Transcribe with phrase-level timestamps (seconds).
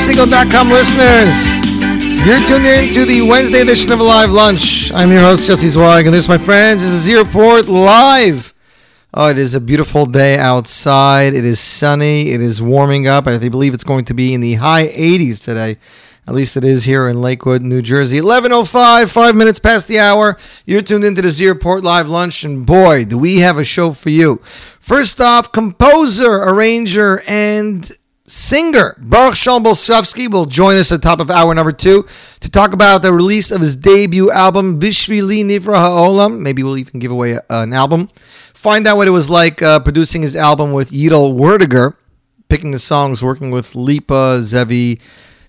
[0.00, 2.26] NachumSegal.com listeners.
[2.26, 4.90] You're tuned in to the Wednesday edition of Live Lunch.
[4.94, 8.54] I'm your host, Jesse Zweig, and this, my friends, is the Z Report Live.
[9.12, 11.34] Oh, it is a beautiful day outside.
[11.34, 12.30] It is sunny.
[12.30, 13.26] It is warming up.
[13.26, 15.76] I believe it's going to be in the high 80s today.
[16.26, 18.18] At least it is here in Lakewood, New Jersey.
[18.18, 20.38] 11.05, five minutes past the hour.
[20.64, 23.92] You're tuned into the Z Report Live Lunch, and boy, do we have a show
[23.92, 24.38] for you.
[24.80, 27.90] First off, composer, arranger, and
[28.30, 32.06] singer Baruch Shalom Bolsovsky will join us at the top of hour number two
[32.38, 36.40] to talk about the release of his debut album Bishvili Nivra Ha'olam.
[36.40, 38.08] Maybe we'll even give away an album.
[38.54, 41.96] Find out what it was like uh, producing his album with Yidel Werdiger,
[42.48, 45.00] picking the songs, working with Lipa, Zevi,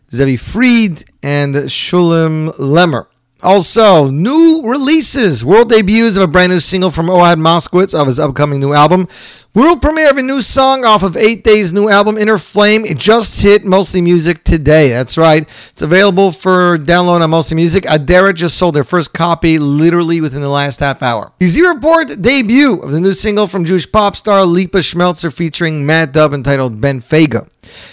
[0.10, 3.06] Zevi Fried, and Shulim Lemmer.
[3.44, 8.20] Also, new releases, world debuts of a brand new single from Ohad Moskowitz of his
[8.20, 9.08] upcoming new album.
[9.54, 12.86] World premiere of a new song off of Eight Days' new album, Inner Flame.
[12.86, 14.90] It just hit Mostly Music today.
[14.90, 15.42] That's right.
[15.42, 17.84] It's available for download on Mostly Music.
[17.84, 21.34] Adara just sold their first copy literally within the last half hour.
[21.40, 25.86] The Z Report debut of the new single from Jewish pop star Lipa Schmelzer featuring
[25.86, 27.50] Matt Dubb entitled Ben Fega.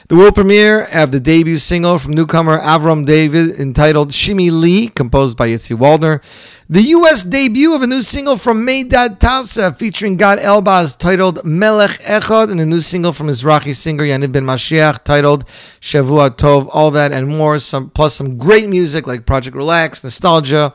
[0.08, 5.36] The world premiere of the debut single from newcomer Avram David entitled Shimi Lee, composed
[5.36, 6.22] by Yitzi Waldner.
[6.70, 7.24] The U.S.
[7.24, 12.60] debut of a new single from Meidad Tasa featuring Gad Elbaz titled Melech Echad and
[12.60, 15.46] a new single from Mizrahi singer Yaniv Ben Mashiach titled
[15.80, 16.68] Shavua Tov.
[16.72, 20.74] All that and more, some plus some great music like Project Relax, Nostalgia,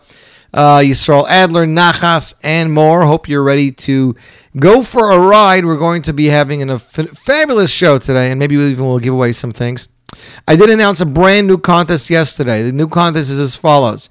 [0.54, 3.06] uh, Yisrael Adler, Nachas, and more.
[3.06, 4.16] Hope you're ready to
[4.58, 5.66] go for a ride.
[5.66, 9.14] We're going to be having a fabulous show today, and maybe we even will give
[9.14, 9.88] away some things.
[10.48, 12.62] I did announce a brand new contest yesterday.
[12.62, 14.10] The new contest is as follows.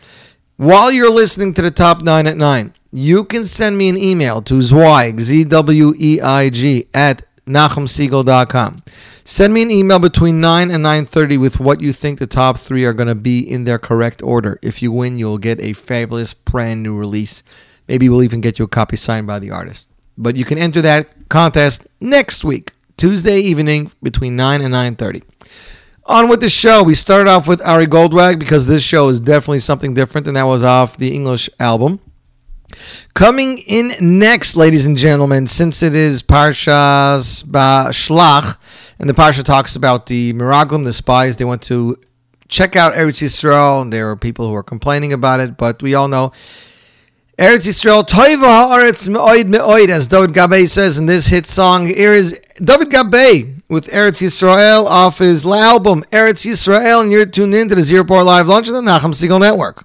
[0.57, 4.43] While you're listening to the top nine at nine, you can send me an email
[4.43, 8.83] to Zweig, Z W E I G, at NachumSegal.com.
[9.25, 12.85] Send me an email between 9 and 9.30 with what you think the top three
[12.85, 14.59] are going to be in their correct order.
[14.63, 17.43] If you win, you'll get a fabulous brand new release.
[17.89, 19.91] Maybe we'll even get you a copy signed by the artist.
[20.17, 25.23] But you can enter that contest next week, Tuesday evening between 9 and 9.30.
[26.07, 29.61] On with the show, we started off with Ari Goldwag because this show is definitely
[29.61, 32.01] something different, and that was off the English album.
[33.15, 38.59] Coming in next, ladies and gentlemen, since it is Parshas Shlach,
[38.99, 41.97] and the Parsha talks about the Miraglim, the spies, they want to
[42.49, 43.83] check out Eretz Yisrael.
[43.83, 46.33] and There are people who are complaining about it, but we all know
[47.39, 51.87] Eretz Yisrael, Toiva Haaretz Me'oid Me'oid, as David Gabay says in this hit song.
[51.87, 57.55] Here is David Gabay with Eretz Yisrael off his album Eretz Yisrael, and you're tuned
[57.55, 59.85] in to the Z Report Live Lunch on the Nachum Segal Network.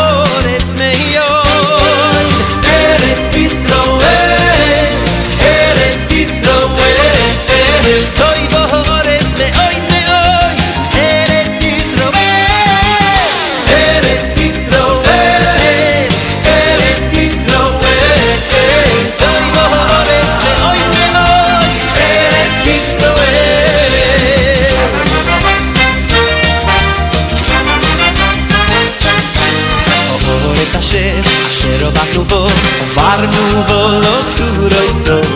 [33.10, 35.26] עברנו בו, לא תורוי סוף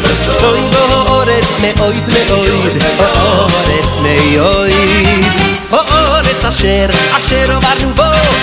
[0.43, 2.83] אוי בו אורץ מאויד מאויד,
[3.17, 5.25] אורץ מאויד
[5.73, 6.87] אורץ אשר,
[7.17, 8.03] אשר עברנו בו,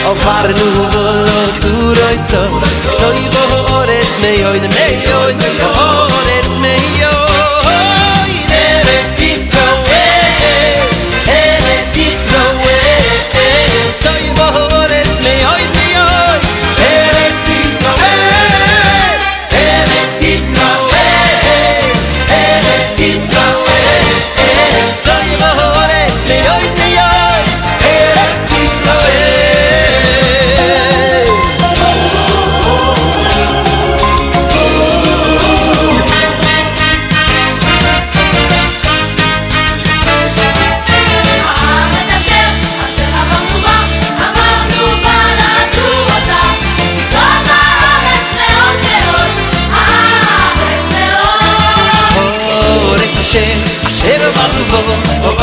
[0.09, 2.51] עברנו בו, לא תורוי סוף
[3.03, 5.09] אוי בו אורץ מאויד מאויד,
[5.77, 7.10] אורץ מאויד ארץ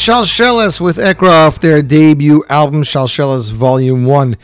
[0.00, 4.34] Shalshelis with Ekra off their debut album, Shalshelis Volume 1.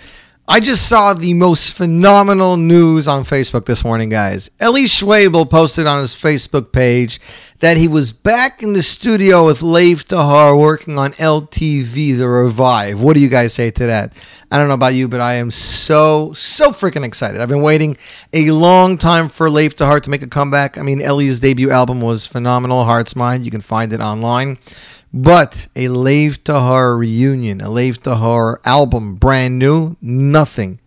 [0.47, 4.51] I just saw the most phenomenal news on Facebook this morning, guys.
[4.63, 7.21] Eli Schwabel posted on his Facebook page
[7.61, 13.01] that he was back in the studio with Lev Tahar working on LTV The Revive.
[13.01, 14.13] What do you guys say to that?
[14.53, 17.41] I don't know about you, but I am so, so freaking excited.
[17.41, 17.97] I've been waiting
[18.35, 20.77] a long time for Lev Tahar to make a comeback.
[20.77, 23.47] I mean, Ellie's debut album was phenomenal, Heart's Mind.
[23.47, 24.59] You can find it online.
[25.17, 30.79] But a Lev Tahar reunion, a Lev Tahar album, brand new, nothing,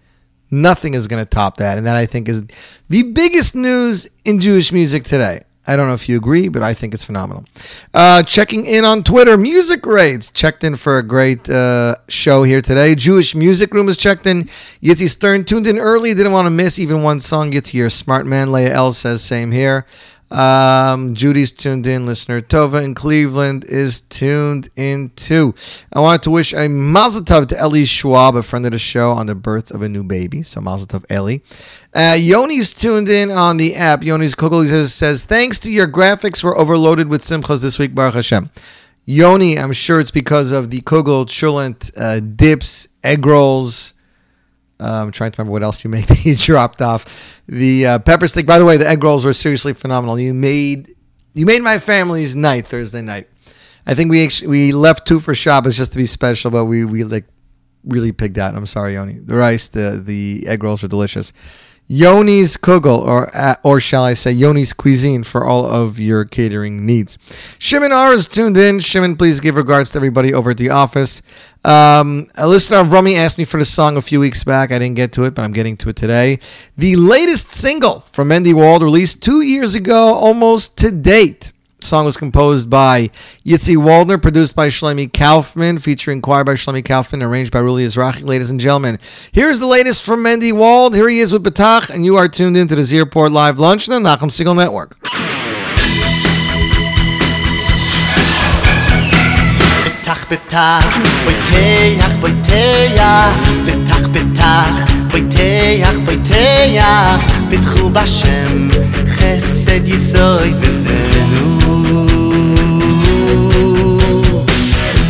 [0.52, 1.80] nothing is going to top that.
[1.80, 2.44] And that I think is
[2.90, 5.42] the biggest news in Jewish music today.
[5.66, 7.44] I don't know if you agree, but I think it's phenomenal.
[7.92, 12.62] Uh, checking in on Twitter, Music Raids checked in for a great uh, show here
[12.62, 12.94] today.
[12.94, 14.44] Jewish Music Room is checked in.
[14.84, 17.52] Yitzi Stern tuned in early, didn't want to miss even one song.
[17.52, 18.52] Yitzi, your smart man.
[18.52, 19.88] Leah L says same here.
[20.32, 22.06] Um, Judy's tuned in.
[22.06, 25.56] Listener Tova in Cleveland is tuned in too.
[25.94, 29.12] I wanted to wish a mazel tov to Ellie Schwab, a friend of the show,
[29.12, 30.44] on the birth of a new baby.
[30.44, 31.42] So mazel tov, Ellie.
[31.94, 34.04] Uh, Yoni's tuned in on the app.
[34.04, 38.14] Yoni's Kugel says, says, thanks to your graphics, we're overloaded with simchas this week, Baruch
[38.14, 38.52] Hashem.
[39.06, 43.96] Yoni, I'm sure it's because of the Kugel, Chulent, uh, dips, egg rolls,
[44.80, 47.42] I'm trying to remember what else you made that you dropped off.
[47.48, 48.46] The uh, pepper steak.
[48.46, 50.20] By the way, the egg rolls were seriously phenomenal.
[50.20, 50.96] You made
[51.34, 53.30] you made my family's night Thursday night.
[53.86, 57.04] I think we we left two for Shabbos just to be special, but we we
[57.04, 57.26] like
[57.84, 58.56] really pigged out.
[58.56, 59.20] I'm sorry, Yoni.
[59.20, 61.34] The rice, the the egg rolls were delicious.
[61.90, 66.86] Yoni's Kugel, or uh, or shall I say Yoni's Cuisine for all of your catering
[66.86, 67.18] needs.
[67.58, 68.80] Shimon R is tuned in.
[68.80, 71.24] Shimon, please give regards to everybody over at the office.
[71.66, 74.72] Um, a listener of Rummy asked me for the song a few weeks back.
[74.72, 76.40] I didn't get to it, but I'm getting to it today.
[76.78, 81.54] The latest single from Mendy Wald, released two years ago, almost to date.
[81.82, 83.08] Song was composed by
[83.46, 88.28] Yitzi Waldner, produced by Shlomi Kaufman, featuring choir by Shlomi Kaufman, arranged by Ruli Izrahi.
[88.28, 89.00] Ladies and gentlemen,
[89.32, 90.96] here's the latest from Mendy Wald.
[90.96, 93.90] Here he is with Batach, and you are tuned into the Z Report Live Lunch
[93.90, 94.98] on the Nachum Segal Network.
[100.10, 100.84] betach betach
[101.26, 108.70] boiteach boiteach betach betach פויטח, פויטח, פיתחו בשם
[109.08, 112.06] חסד יסוי ובנו.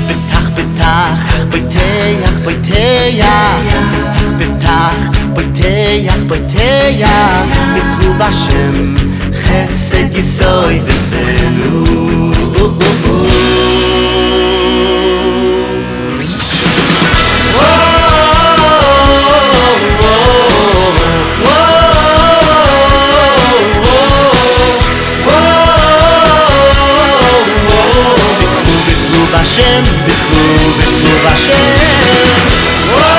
[0.08, 3.26] פתח, פתח, פויטח, פויטח,
[4.40, 8.96] פתח, פויטח, פויטח, פיתחו בשם
[9.34, 12.30] חסד יסוי ובנו.
[29.60, 31.58] den dikhuv den kuvashem
[32.96, 33.10] o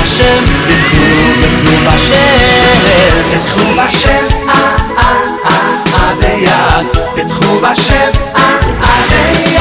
[0.03, 2.15] השם, בטחו בשם,
[3.31, 9.57] בטחו בשם, אה אה אה עד היד, בטחו בשם, אה עד היד,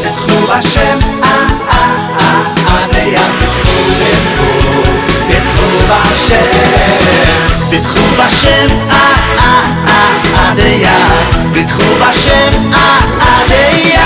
[0.00, 3.45] בטחו בשם, אה אה אה עד היד
[6.16, 7.16] בשם.
[7.70, 13.98] בתחו בשם אה אה אה עד היד בתחו בשם אה עד היד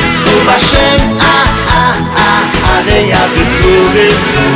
[0.00, 4.48] בתחו בשם אה אה אה עד היד בתחו בתחו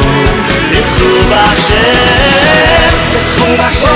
[0.70, 2.42] בתחו בשם
[3.14, 3.90] בטחו בשם,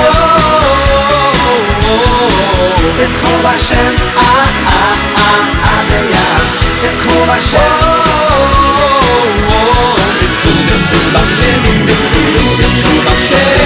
[2.98, 6.46] בטחו בשם, אה אה אה אה ביד,
[6.82, 7.95] בטחו בשם.
[11.22, 11.86] בשם,
[13.06, 13.65] בשם.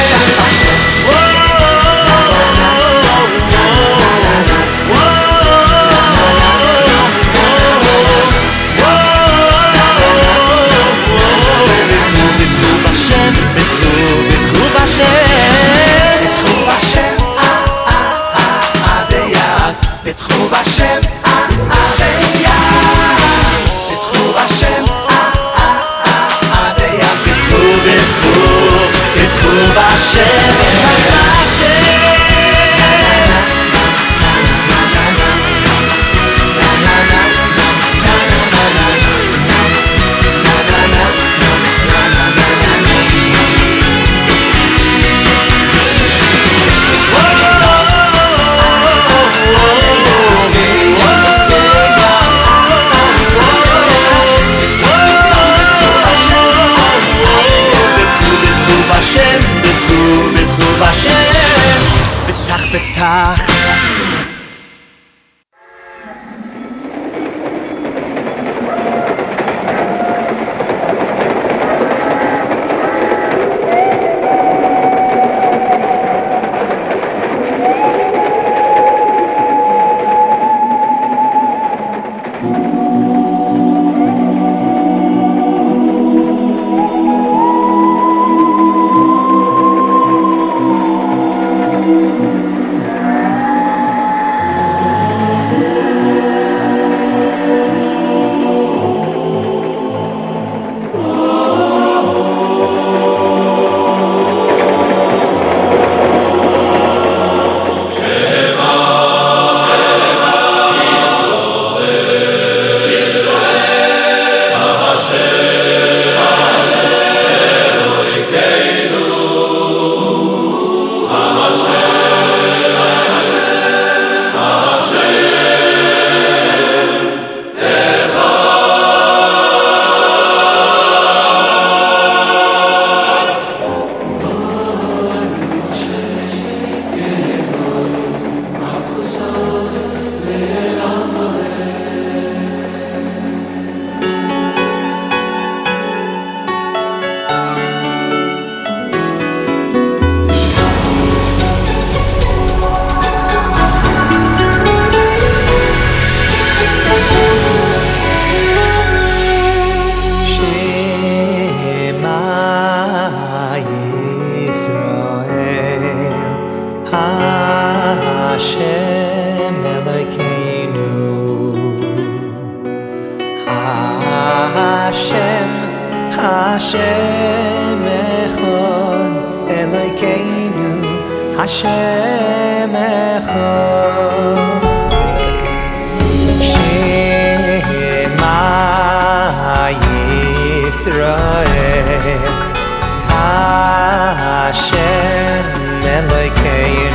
[196.08, 196.90] like you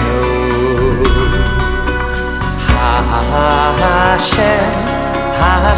[4.15, 4.65] השם
[5.39, 5.75] ha ha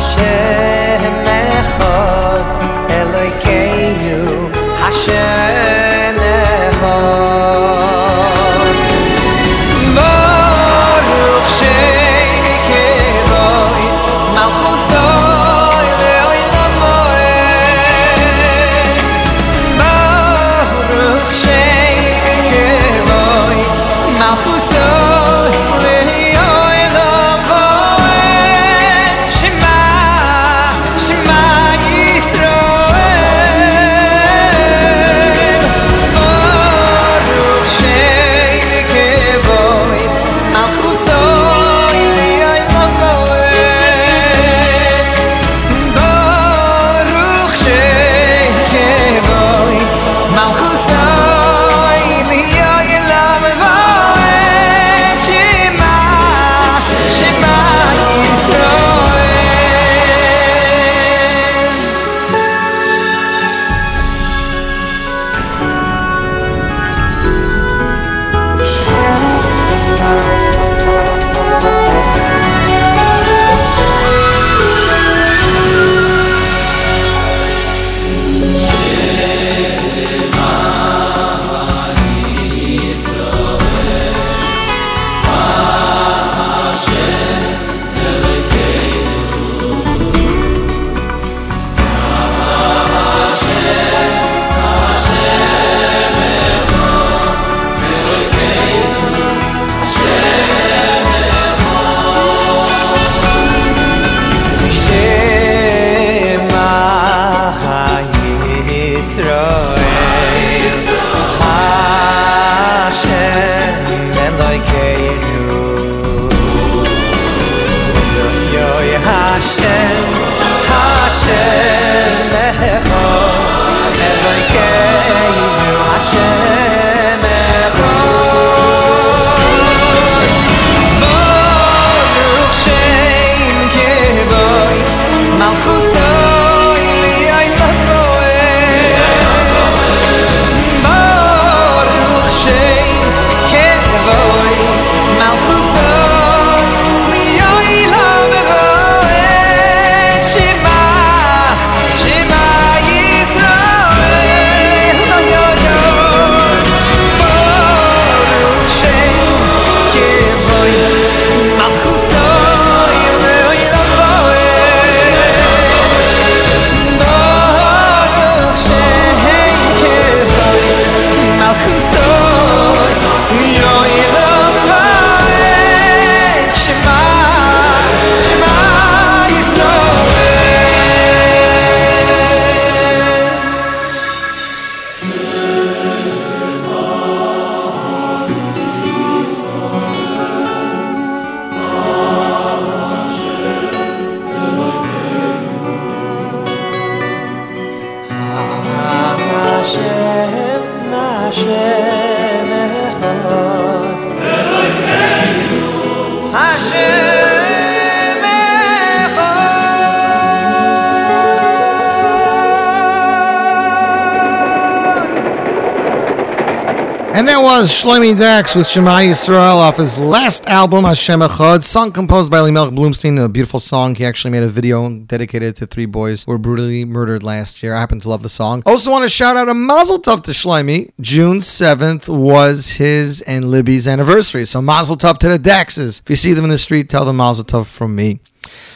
[217.47, 222.39] was Shlomi Dachs with Shema Yisrael off his last album, Hashem Echad, song composed by
[222.39, 223.95] Elimelech Bloomstein, a beautiful song.
[223.95, 227.73] He actually made a video dedicated to three boys who were brutally murdered last year.
[227.73, 228.63] I happen to love the song.
[228.65, 230.91] Also want to shout out a Mazel Tov to Shlomi.
[230.99, 234.43] June 7th was his and Libby's anniversary.
[234.43, 236.01] So Mazel Tov to the Daxes.
[236.01, 238.19] If you see them in the street, tell them Mazel Tov from me.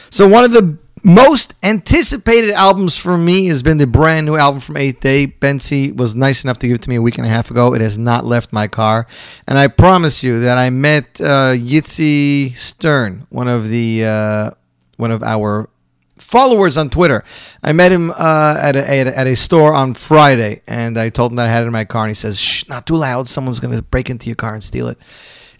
[0.08, 4.60] So one of the most anticipated albums for me has been the brand new album
[4.60, 5.26] from Eighth Day.
[5.26, 7.74] Bensi was nice enough to give it to me a week and a half ago.
[7.74, 9.06] It has not left my car,
[9.48, 14.50] and I promise you that I met uh, Yitzi Stern, one of the uh,
[14.96, 15.68] one of our
[16.16, 17.24] followers on Twitter.
[17.62, 21.08] I met him uh, at, a, at, a, at a store on Friday, and I
[21.08, 22.96] told him that I had it in my car, and he says, "Shh, not too
[22.96, 23.28] loud.
[23.28, 24.98] Someone's going to break into your car and steal it."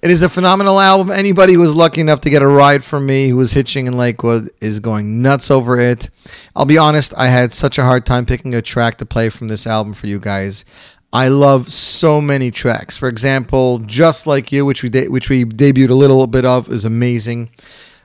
[0.02, 1.12] It is a phenomenal album.
[1.12, 3.96] Anybody who was lucky enough to get a ride from me who was hitching in
[3.96, 6.10] Lakewood is going nuts over it.
[6.56, 9.46] I'll be honest, I had such a hard time picking a track to play from
[9.46, 10.64] this album for you guys.
[11.12, 12.96] I love so many tracks.
[12.96, 16.68] For example, Just Like You, which we de- which we debuted a little bit of,
[16.68, 17.50] is amazing.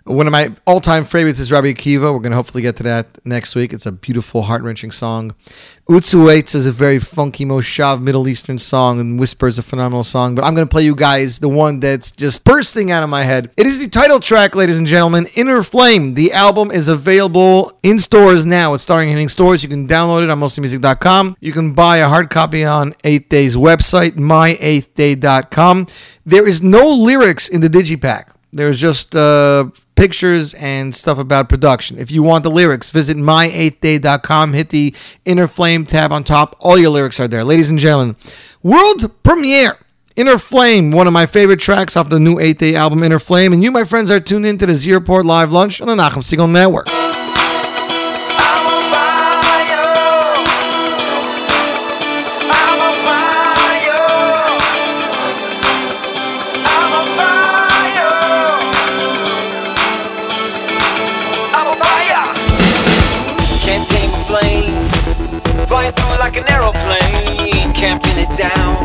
[0.08, 2.13] One of my all-time favorites is Rabbi Akiva.
[2.13, 3.74] We're going to hopefully get to that next week.
[3.74, 5.36] It's a beautiful, heart-wrenching song.
[5.89, 10.34] Utsu is a very funky Moshav Middle Eastern song, and Whisper is a phenomenal song.
[10.34, 13.24] But I'm going to play you guys the one that's just bursting out of my
[13.24, 13.52] head.
[13.58, 16.13] It is the title track, ladies and gentlemen, Inner Flame.
[16.13, 18.74] The album is available in stores now.
[18.74, 19.62] It's starting hitting stores.
[19.62, 21.38] You can download it on mostlymusic.com.
[21.39, 25.88] You can buy a hard copy on 8th Day's website, my8thday.com.
[26.26, 28.34] There is no lyrics in the digipack.
[28.52, 31.98] There's just uh, pictures and stuff about production.
[31.98, 34.54] If you want the lyrics, visit my8thday.com.
[34.54, 36.56] Hit the Inner Flame tab on top.
[36.62, 37.44] All your lyrics are there.
[37.44, 38.16] Ladies and gentlemen,
[38.64, 39.78] world premiere.
[40.16, 43.54] Inner Flame, one of my favorite tracks off the new 8th Day album, Inner Flame.
[43.54, 46.24] And you, my friends, are tuned into the Z Report Live Lunch on the Nachum
[46.24, 46.88] Segal Network.
[66.28, 67.72] Like an aeroplane.
[67.74, 68.84] Can't it down.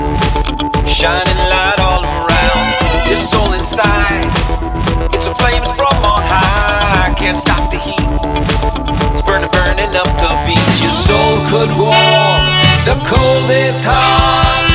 [0.87, 3.09] Shining light all around.
[3.09, 4.31] Your soul inside.
[5.13, 7.13] It's a flame, from on high.
[7.19, 8.11] Can't stop the heat.
[9.13, 10.83] It's burning, burning up the beach.
[10.83, 12.43] Your soul could warm
[12.87, 14.72] the coldest heart.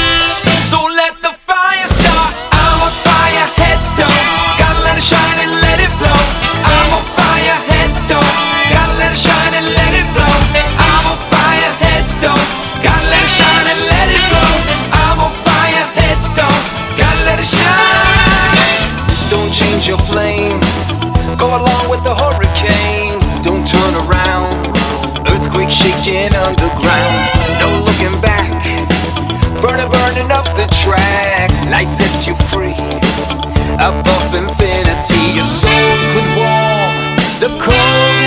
[19.87, 20.59] Your flame.
[21.39, 23.23] Go along with the hurricane.
[23.41, 24.51] Don't turn around.
[25.23, 27.23] Earthquake shaking underground.
[27.63, 28.51] No looking back.
[29.63, 31.49] Burning, burning up the track.
[31.71, 32.75] Light sets you free.
[33.79, 35.71] Above infinity, your soul
[36.11, 38.26] could warm the coldest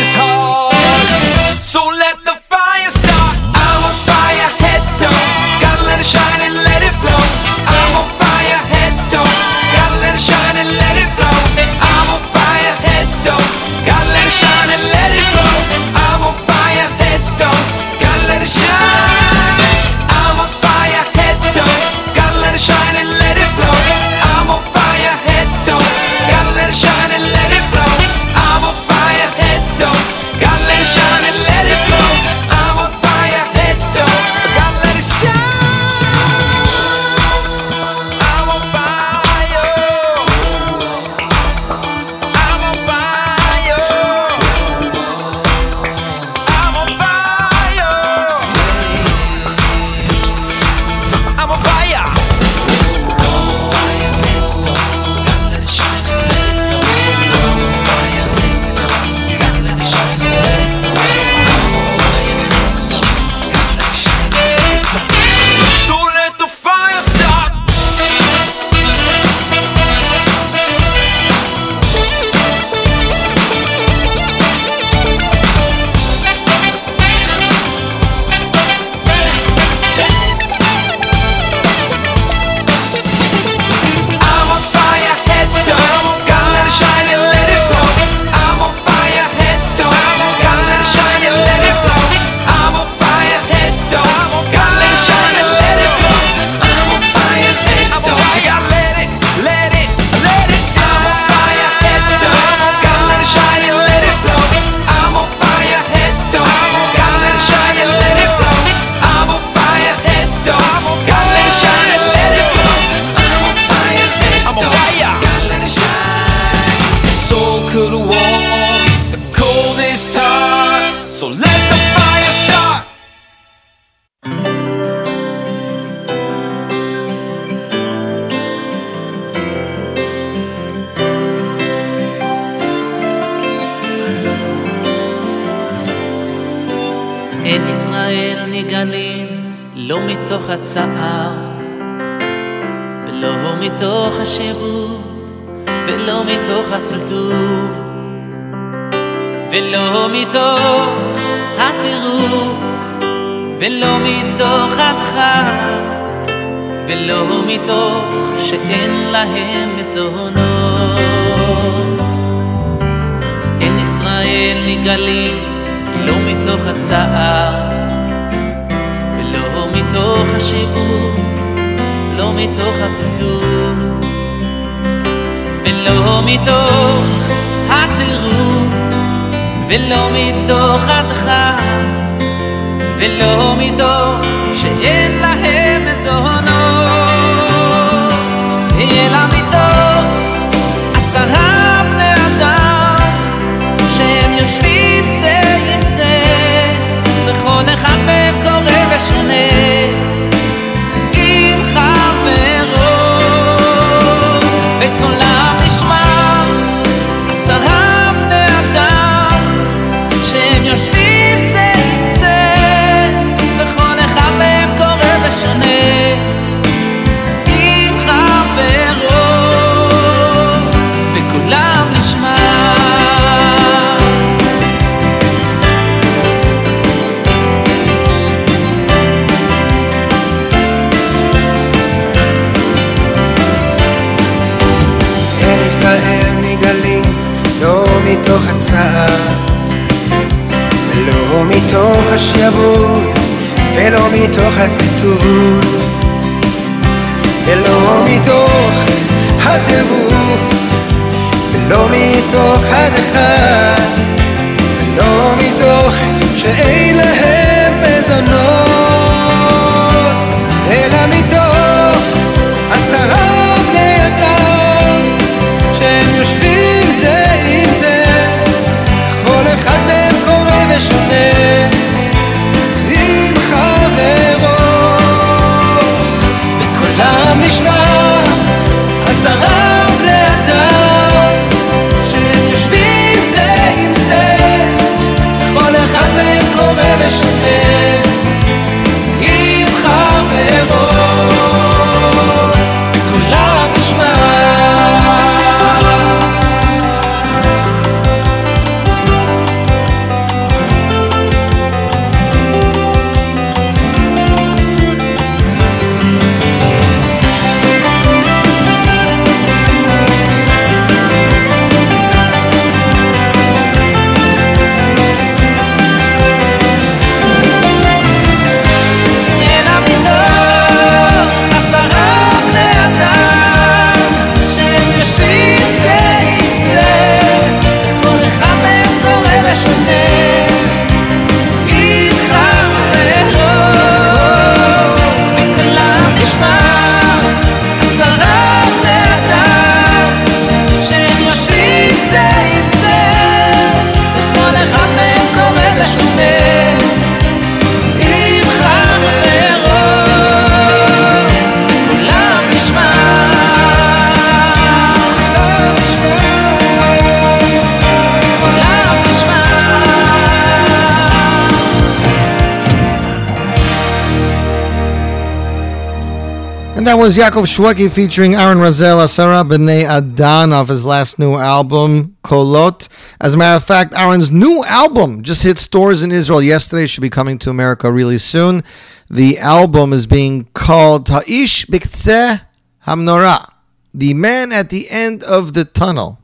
[367.10, 372.88] was Yaakov Shwekey featuring Aaron Razel, Asara B'nai Adan off his last new album, Kolot.
[373.20, 376.86] As a matter of fact, Aaron's new album just hit stores in Israel yesterday.
[376.86, 378.62] Should be coming to America really soon.
[379.10, 382.42] The album is being called Ta'ish Biktseh
[382.86, 383.54] Hamnora,
[383.92, 386.20] the man at the end of the tunnel.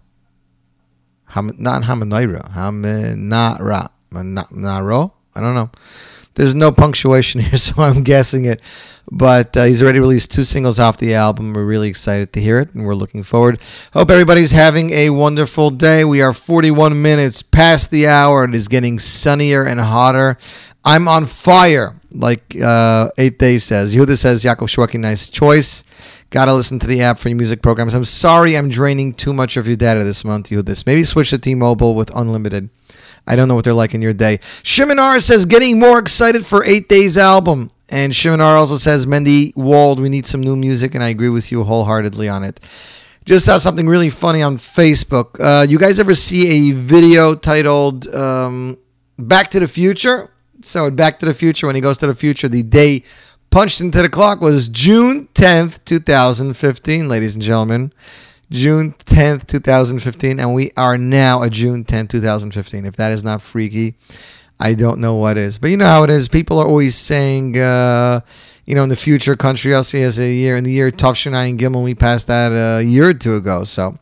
[1.30, 5.14] Ham, not Hamanaira, Hamanara, Naro.
[5.34, 5.70] I don't know.
[6.37, 8.61] There's no punctuation here, so I'm guessing it.
[9.11, 11.53] But uh, he's already released two singles off the album.
[11.53, 13.61] We're really excited to hear it, and we're looking forward.
[13.93, 16.05] Hope everybody's having a wonderful day.
[16.05, 18.45] We are 41 minutes past the hour.
[18.45, 20.39] It is getting sunnier and hotter.
[20.84, 23.95] I'm on fire, like uh, Eight Days says.
[23.95, 25.84] Yehuda says, Yaakov Shwekey, nice choice.
[26.30, 27.95] Gotta listen to the app for your music programs.
[27.95, 30.84] I'm sorry I'm draining too much of your data this month, Yehuda.
[30.84, 32.70] Maybe switch to T-Mobile with unlimited.
[33.27, 34.39] I don't know what they're like in your day.
[34.39, 37.70] Shiminar says getting more excited for 8th Day's album.
[37.89, 41.53] And Shiminar also says Mendy Wald, we need some new music, and I agree with
[41.53, 42.59] you wholeheartedly on it.
[43.24, 45.39] Just saw something really funny on Facebook.
[45.41, 48.77] Uh, you guys ever see a video titled um,
[49.18, 50.31] "Back to the Future"?
[50.62, 53.03] So Back to the Future, when he goes to the future, the day
[53.51, 57.93] punched into the clock was June tenth, two thousand fifteen, ladies and gentlemen.
[58.51, 62.84] June 10th, 2015, and we are now at June 10th, 2015.
[62.84, 63.94] If that is not freaky,
[64.61, 65.59] I don't know what is.
[65.59, 66.28] But you know how it is.
[66.28, 68.20] People are always saying, uh,
[68.64, 70.57] you know, in the future, country LC has a year.
[70.57, 73.64] In the year Tufshanai and Gimel, we passed that a year or two ago.
[73.64, 73.99] So,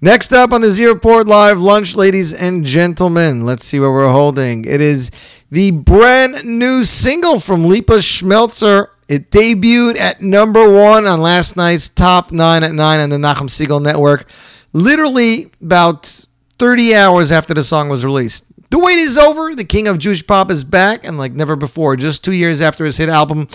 [0.00, 4.12] next up on the Z Report Live lunch, ladies and gentlemen, let's see what we're
[4.12, 4.64] holding.
[4.64, 5.10] It is
[5.50, 8.88] the brand new single from Lipa Schmelzer.
[9.08, 13.48] It debuted at number one on last night's top nine at nine on the Nachum
[13.48, 14.28] Segal Network.
[14.72, 16.26] Literally about
[16.58, 18.44] 30 hours after the song was released.
[18.70, 19.54] The wait is over.
[19.54, 22.84] The king of Jewish pop is back, and like never before, just two years after
[22.84, 23.46] his hit album,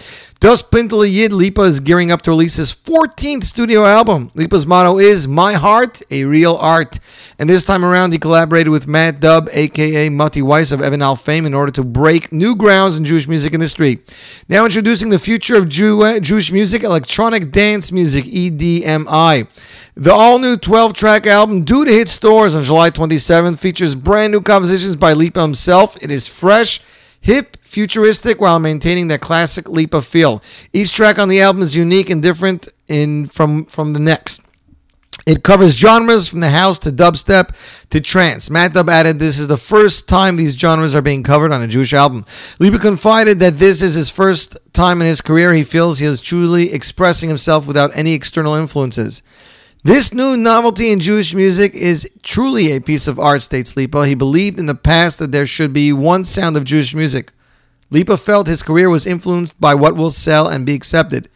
[0.41, 4.31] Das Pintel Yid, Lipa is gearing up to release his 14th studio album.
[4.35, 6.97] Lipa's motto is My Heart, a Real Art.
[7.37, 11.17] And this time around, he collaborated with Matt Dubb, aka Mati Weiss of Evan Al
[11.17, 13.99] fame, in order to break new grounds in Jewish music industry.
[14.47, 19.45] Now introducing the future of Jew- uh, Jewish music, electronic dance music, EDMI.
[19.95, 24.31] The all new 12 track album, due to hit stores on July 27th, features brand
[24.31, 25.97] new compositions by Lipa himself.
[26.01, 26.79] It is fresh,
[27.21, 30.41] hip, futuristic, while maintaining that classic Lipa feel.
[30.73, 34.41] Each track on the album is unique and different in from, from the next.
[35.25, 37.55] It covers genres from the house to dubstep
[37.89, 38.49] to trance.
[38.49, 41.67] Matt Dubb added this is the first time these genres are being covered on a
[41.67, 42.25] Jewish album.
[42.57, 46.19] Lipa confided that this is his first time in his career he feels he is
[46.19, 49.21] truly expressing himself without any external influences.
[49.81, 54.05] This new novelty in Jewish music is truly a piece of art, states Lipa.
[54.05, 57.31] He believed in the past that there should be one sound of Jewish music.
[57.89, 61.29] Lipa felt his career was influenced by what will sell and be accepted.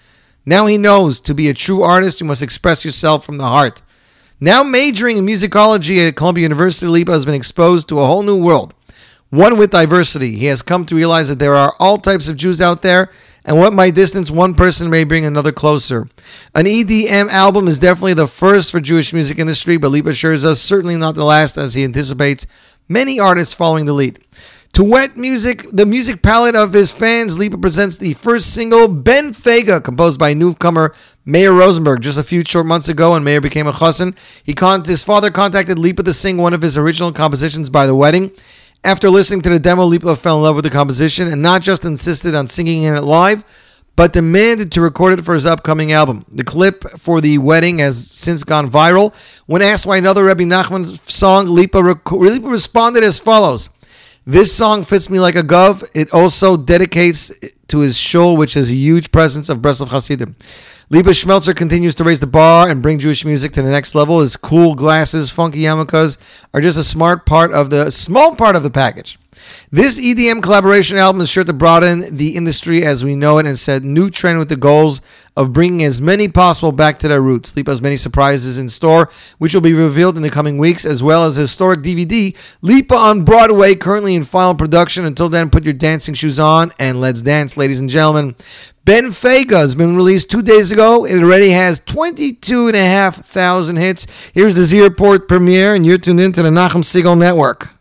[0.46, 3.82] Now he knows to be a true artist, you must express yourself from the heart.
[4.42, 8.44] Now majoring in musicology at Columbia University, Lipa has been exposed to a whole new
[8.44, 8.74] world,
[9.30, 10.36] one with diversity.
[10.36, 13.10] He has come to realize that there are all types of Jews out there
[13.46, 16.08] and what might distance one person may bring another closer.
[16.56, 20.62] An EDM album is definitely the first for Jewish music industry, but Lipa assures us
[20.62, 22.46] certainly not the last as he anticipates
[22.88, 24.20] many artists following the lead.
[24.74, 29.32] To wet music, the music palette of his fans, Lipa presents the first single, Ben
[29.32, 32.02] Fega, composed by newcomer Meir Rosenberg.
[32.02, 35.30] Just a few short months ago, when Meir became a chassan, he con- his father
[35.30, 38.32] contacted Lipa to sing one of his original compositions by the wedding.
[38.86, 41.86] After listening to the demo, Lipa fell in love with the composition and not just
[41.86, 43.46] insisted on singing in it live,
[43.96, 46.26] but demanded to record it for his upcoming album.
[46.30, 49.16] The clip for the wedding has since gone viral.
[49.46, 53.70] When asked why another Rebbe Nachman song, Lipa, rec- Lipa responded as follows.
[54.26, 55.84] This song fits me like a glove.
[55.96, 57.32] It also dedicates
[57.68, 60.36] to his show, which has a huge presence of Breslov Hasidim.
[60.94, 64.20] Lipa Schmelzer continues to raise the bar and bring Jewish music to the next level.
[64.20, 66.20] His cool glasses, funky yarmulkes
[66.54, 69.18] are just a smart part of the small part of the package.
[69.72, 73.58] This EDM collaboration album is sure to broaden the industry as we know it and
[73.58, 75.02] set new trend with the goals
[75.36, 77.56] of bringing as many possible back to their roots.
[77.56, 81.02] Lipa has many surprises in store, which will be revealed in the coming weeks, as
[81.02, 85.06] well as a historic DVD, Lipa on Broadway, currently in final production.
[85.06, 88.36] Until then, put your dancing shoes on and let's dance, ladies and gentlemen.
[88.86, 91.06] Ben Fega has been released two days ago.
[91.06, 94.30] It already has 22,500 hits.
[94.34, 97.76] Here's the Z Report premiere, and you're tuned into the Nachum Segal Network.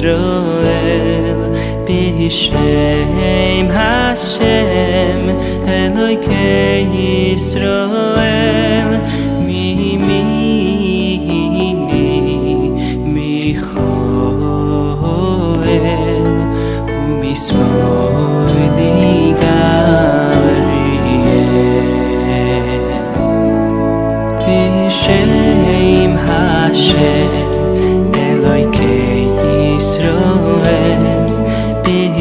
[0.00, 1.40] Yisroel
[1.86, 5.28] Bishem Hashem
[5.66, 6.86] Elokei
[7.34, 8.69] Yisroel.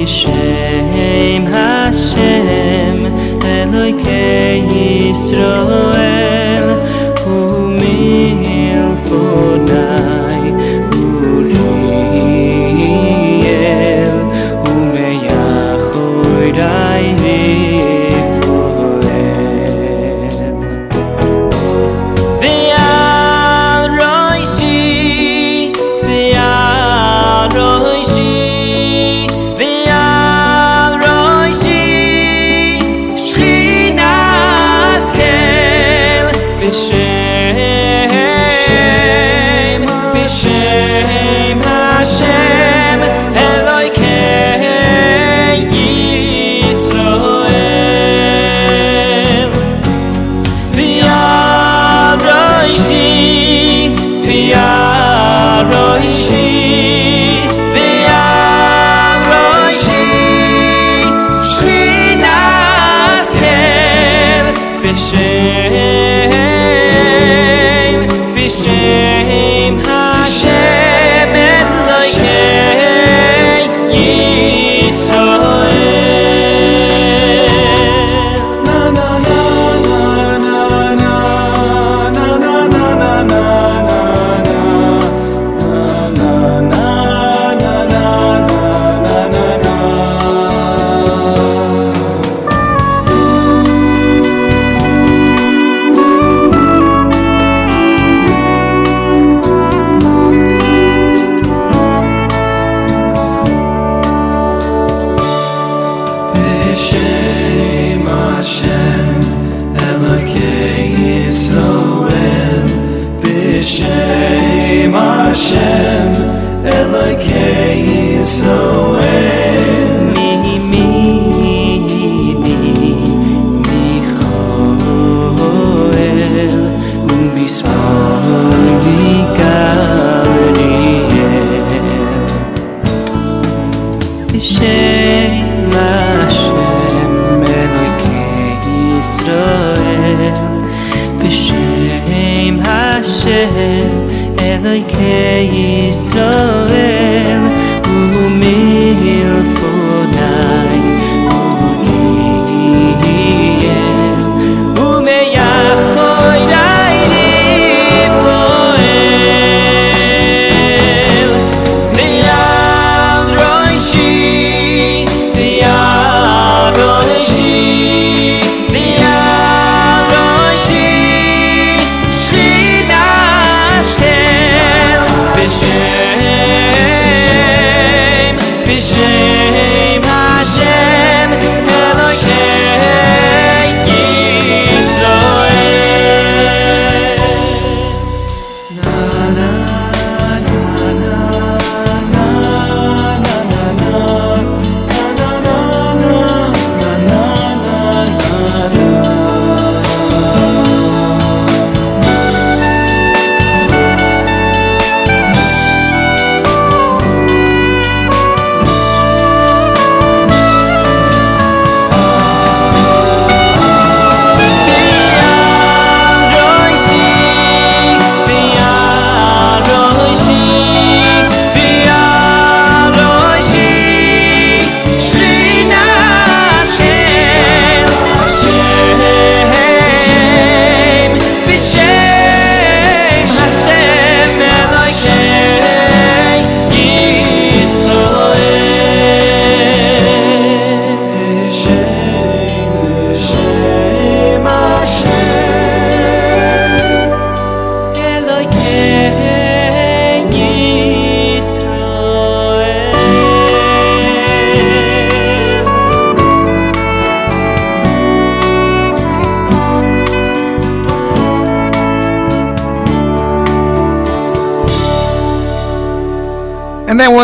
[0.10, 2.97] shem hashem
[3.41, 5.14] teloy kay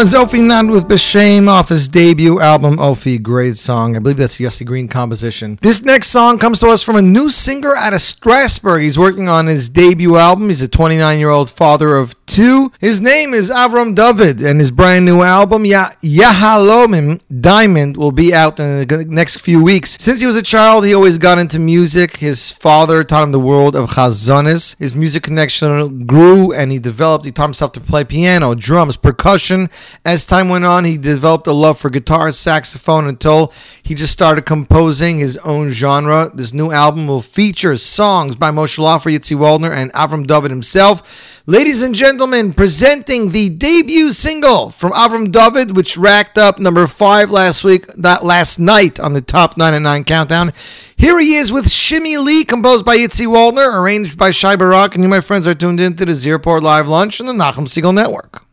[0.05, 3.19] Was Ofi Nand with B'Shem off his debut album, Ofi.
[3.19, 3.95] Great song.
[3.95, 5.57] I believe that's the Yossi Green composition.
[5.63, 8.83] This next song comes to us from a new singer out of Strasbourg.
[8.83, 10.49] He's working on his debut album.
[10.49, 12.71] He's a 29 year old father of two.
[12.79, 18.33] His name is Avram David, and his brand new album, ya- Yahalomim Diamond, will be
[18.33, 19.97] out in the next few weeks.
[19.99, 22.17] Since he was a child, he always got into music.
[22.17, 24.77] His father taught him the world of Chazonis.
[24.79, 29.69] His music connection grew, and he developed, he taught himself to play piano, drums, percussion
[30.03, 33.51] as time went on, he developed a love for guitar, saxophone, until
[33.83, 36.31] he just started composing his own genre.
[36.33, 41.34] This new album will feature songs by Moshe Laufer, Yitzi Waldner, and Avram David himself.
[41.47, 47.29] Ladies and gentlemen, presenting the debut single from Avram David, which racked up number five
[47.29, 50.53] last week, that last night on the top 99 countdown.
[50.97, 55.03] Here he is with Shimmy Lee, composed by Yitzi Waldner, arranged by Shai Barak, and
[55.03, 57.67] you, my friends, are tuned in to the Z Report Live Lunch and the Nachum
[57.67, 58.44] Segal Network.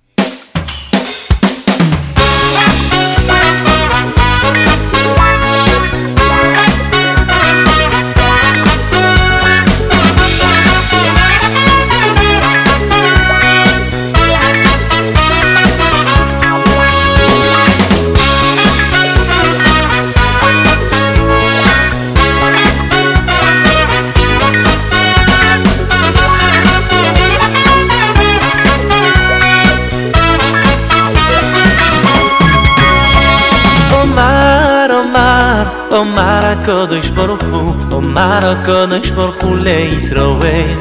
[36.63, 40.79] הקדוש ברוך הוא, אומר הקדוש ברוך הוא לישראל.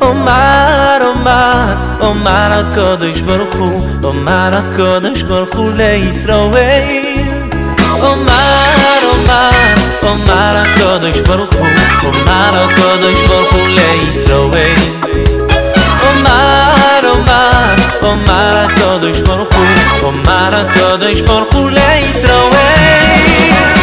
[0.00, 7.04] אומר, אומר, אומר הקדוש ברוך הוא, אומר הקדוש ברוך הוא לישראל.
[8.00, 9.50] אומר, אומר,
[10.02, 11.66] אומר הקדוש ברוך הוא,
[12.04, 14.76] אומר הקדוש ברוך הוא לישראל.
[16.02, 19.66] אומר, אומר, אומר הקדוש ברוך הוא,
[20.02, 23.73] אומר הקדוש ברוך הוא לישראל.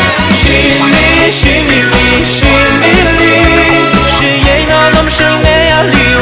[1.32, 3.86] שימי לי, שימי לי,
[4.20, 6.16] שיהיה נעלם של נעלי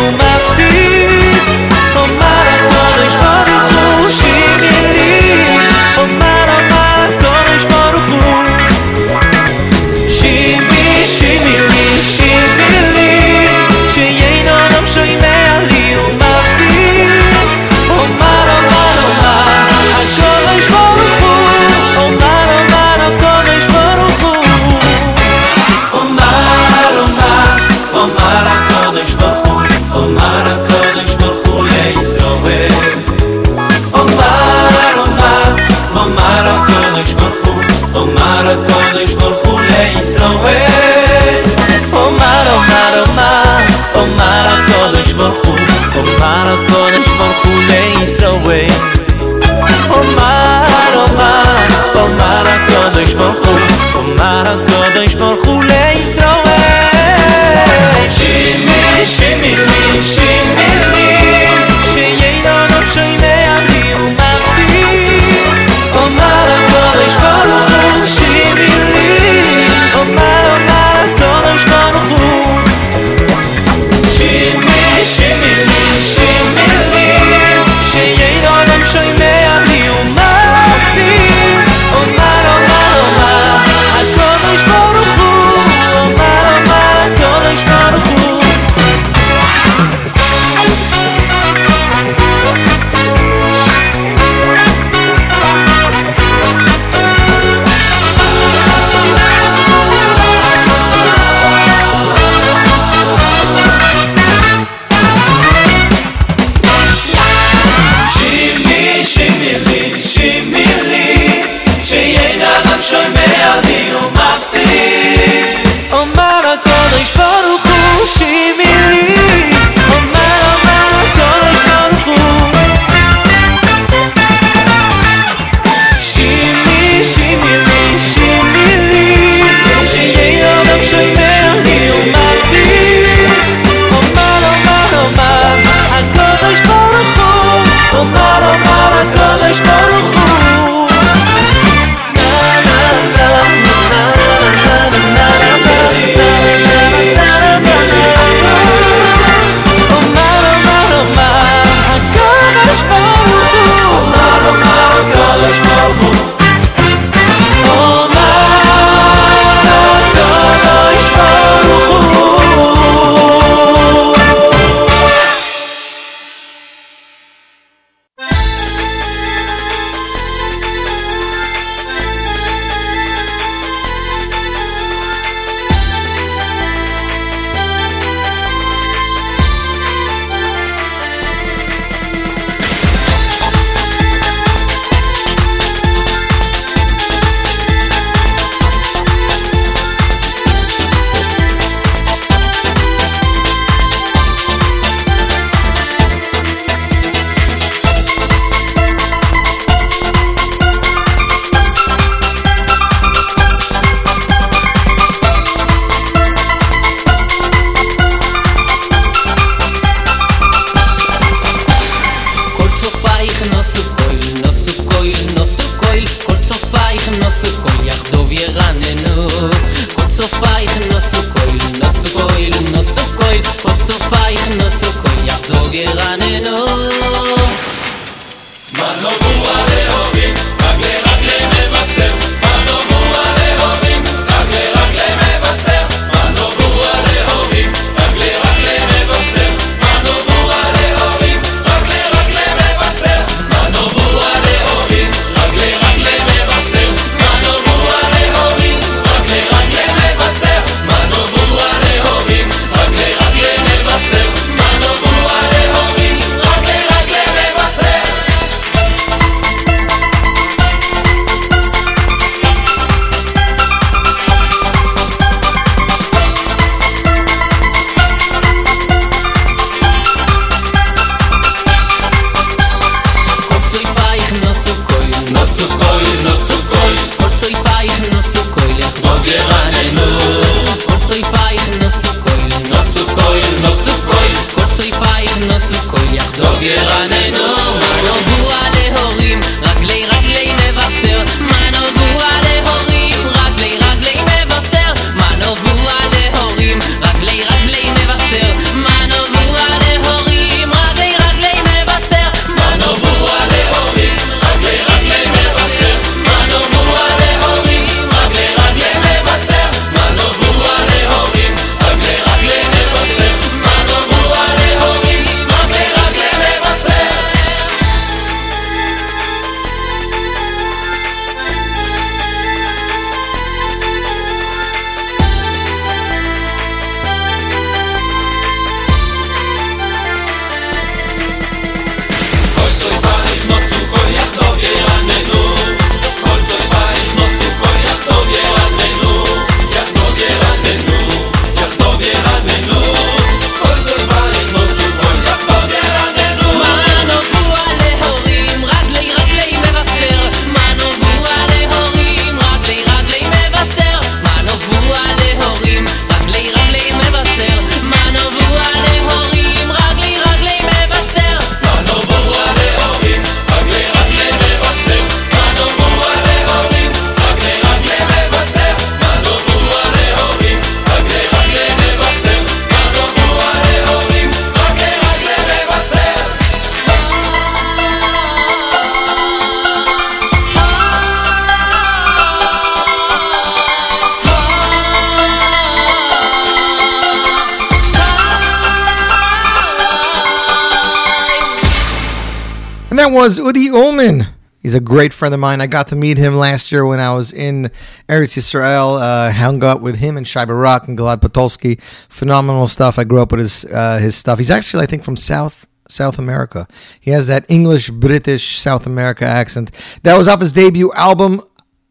[394.90, 395.62] great friend of mine.
[395.62, 397.66] I got to meet him last year when I was in
[398.10, 399.00] Eretz Yisrael.
[399.00, 401.80] Uh, hung out with him and Shai Barak and Gilad Potolsky.
[402.10, 402.98] Phenomenal stuff.
[402.98, 404.40] I grew up with his uh, his stuff.
[404.40, 406.68] He's actually, I think, from South South America.
[407.00, 409.72] He has that English British South America accent.
[410.04, 411.40] That was off his debut album.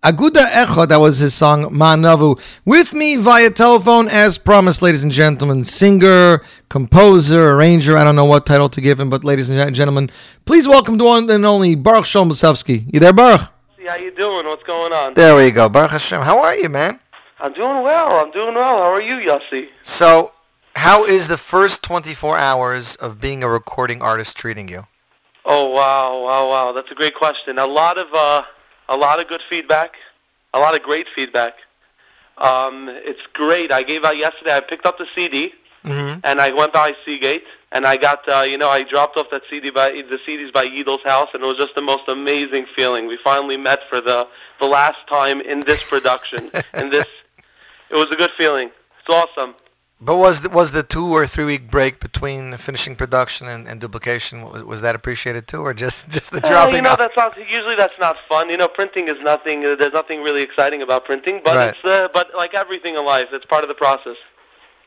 [0.09, 2.41] Aguda Echo, that was his song Manavu.
[2.65, 6.41] With me via telephone, as promised, ladies and gentlemen, singer,
[6.71, 7.95] composer, arranger.
[7.95, 10.09] I don't know what title to give him, but ladies and gentlemen,
[10.47, 12.91] please welcome the one and only Baruch Shalom Basovsky.
[12.91, 13.53] You there, Baruch?
[13.77, 14.47] See how you doing?
[14.47, 15.13] What's going on?
[15.13, 15.69] There we go.
[15.69, 16.23] Baruch Hashem.
[16.23, 16.99] How are you, man?
[17.39, 18.13] I'm doing well.
[18.13, 18.79] I'm doing well.
[18.79, 19.69] How are you, Yossi?
[19.83, 20.33] So,
[20.75, 24.87] how is the first 24 hours of being a recording artist treating you?
[25.45, 26.73] Oh wow, wow, wow.
[26.73, 27.59] That's a great question.
[27.59, 28.43] A lot of uh,
[28.89, 29.95] a lot of good feedback,
[30.55, 31.55] a lot of great feedback.
[32.39, 33.73] Um, it's great.
[33.73, 34.57] I gave out yesterday.
[34.57, 35.53] I picked up the CD
[35.85, 36.21] Mm-hmm.
[36.25, 39.43] and I went by Seagate and I got uh, you know I dropped off that
[39.49, 43.07] CD by the CDs by Yidel's house and it was just the most amazing feeling.
[43.07, 44.27] We finally met for the
[44.61, 46.51] the last time in this production.
[46.75, 47.07] in this,
[47.91, 48.71] it was a good feeling.
[48.99, 49.55] It's awesome.
[50.01, 53.81] But was the, was the two or three week break between finishing production and, and
[53.81, 56.77] duplication was, was that appreciated too, or just just the Uh, dropping?
[56.77, 56.99] you know, off?
[56.99, 58.49] that's not usually that's not fun.
[58.49, 59.65] You know, printing is nothing.
[59.67, 61.71] Uh, there's nothing really exciting about printing, but Right.
[61.75, 64.17] it's uh, but like everything in life, it's part of the process.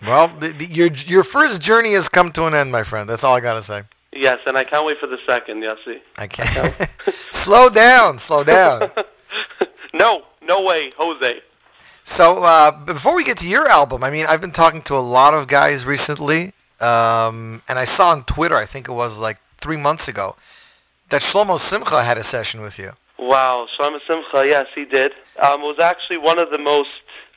[0.02, 3.10] Well, the, the, your your first journey has come to an end, my friend.
[3.10, 3.84] That's all I gotta say.
[4.14, 5.62] Yes, and I can't wait for the second.
[5.62, 6.00] Yossi.
[6.18, 6.74] I can't.
[7.32, 8.92] slow down, slow down.
[9.94, 11.42] no, no way, Jose.
[12.04, 15.00] So uh, before we get to your album, I mean, I've been talking to a
[15.00, 19.38] lot of guys recently, um, and I saw on Twitter, I think it was like
[19.60, 20.36] three months ago,
[21.10, 22.94] that Shlomo Simcha had a session with you.
[23.20, 24.48] Wow, Shlomo Simcha.
[24.48, 25.14] Yes, he did.
[25.40, 26.90] Um, was actually one of the most.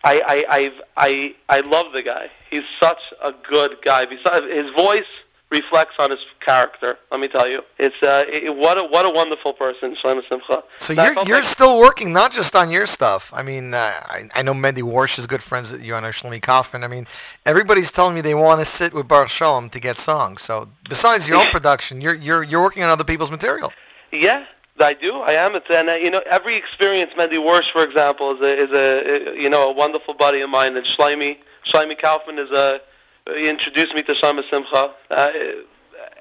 [0.02, 2.30] I I I've, I I love the guy.
[2.50, 4.06] He's such a good guy.
[4.06, 5.02] Besides, his voice
[5.50, 6.98] reflects on his character.
[7.10, 10.62] Let me tell you, it's uh, it, what a what a wonderful person, Shlomo Simcha.
[10.78, 13.32] So That you're you're like- still working not just on your stuff.
[13.34, 16.42] I mean, uh, I, I know Mendy Worch is good friends with you and Shlomi
[16.42, 16.82] Kaufman.
[16.82, 17.06] I mean,
[17.46, 20.42] everybody's telling me they want to sit with Baruch Shalom to get songs.
[20.42, 23.72] So besides your own production, you're you're you're working on other people's material.
[24.12, 24.46] Yeah,
[24.80, 25.18] I do.
[25.20, 25.54] I am.
[25.54, 27.12] It's and uh, you know every experience.
[27.16, 30.50] Mendy Worch, for example, is a is a uh, you know a wonderful buddy of
[30.50, 30.76] mine.
[30.76, 32.80] And Shlomi Shlomi Kaufman is a
[33.32, 34.92] he introduced me to Shlomo Simcha.
[35.10, 35.30] Uh,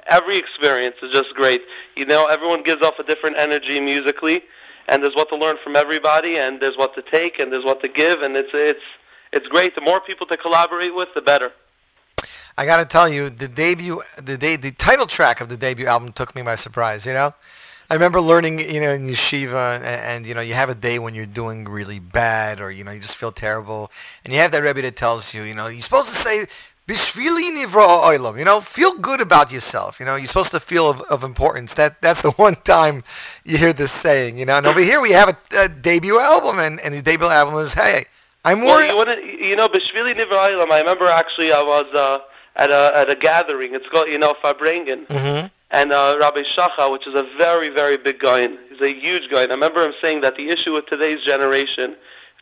[0.08, 1.62] every experience is just great.
[1.96, 4.44] You know, everyone gives off a different energy musically,
[4.88, 7.82] and there's what to learn from everybody, and there's what to take, and there's what
[7.82, 8.84] to give, and it's it's
[9.32, 9.76] it's great.
[9.76, 11.52] The more people to collaborate with, the better.
[12.58, 15.88] I got to tell you, the debut, the day, the title track of the debut
[15.88, 17.06] album took me by surprise.
[17.06, 17.34] You know,
[17.90, 21.00] I remember learning, you know, in yeshiva, and, and you know, you have a day
[21.00, 23.92] when you're doing really bad, or you know, you just feel terrible,
[24.24, 26.46] and you have that rebbe that tells you, you know, you're supposed to say.
[26.88, 30.00] Bishvili nivra oilam, you know, feel good about yourself.
[30.02, 31.74] You know, you're supposed to feel of, of importance.
[31.76, 33.04] That that's the one time
[33.46, 34.38] you hear this saying.
[34.38, 37.28] You know, and over here we have a, a debut album, and, and the debut
[37.28, 38.06] album is, hey,
[38.44, 39.20] I'm Well, worried.
[39.24, 42.20] you, you know, Bishvili Nivra'ilam, I remember actually I was uh,
[42.58, 43.74] at a at a gathering.
[43.76, 45.08] It's called, you know, Farbrengen.
[45.08, 45.52] Mhm.
[45.72, 49.42] And uh, Rabbi Shacha, which is a very, very big guy, he's a huge guy.
[49.42, 51.96] And I remember him saying that the issue with today's generation,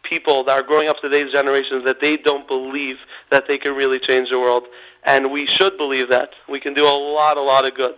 [0.04, 2.98] people that are growing up today's generations that they don't believe
[3.30, 4.66] that they can really change the world.
[5.04, 6.32] And we should believe that.
[6.48, 7.96] We can do a lot, a lot of good.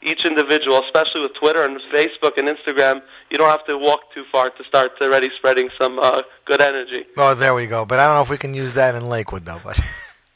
[0.00, 4.24] Each individual, especially with Twitter and Facebook and Instagram, you don't have to walk too
[4.30, 7.04] far to start already spreading some uh, good energy.
[7.16, 7.84] Oh, there we go.
[7.84, 9.60] But I don't know if we can use that in Lakewood, though.
[9.64, 9.80] But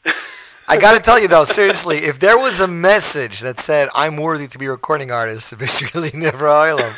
[0.68, 4.16] I got to tell you, though, seriously, if there was a message that said, I'm
[4.16, 6.96] worthy to be a recording artist, it's really never Oilam.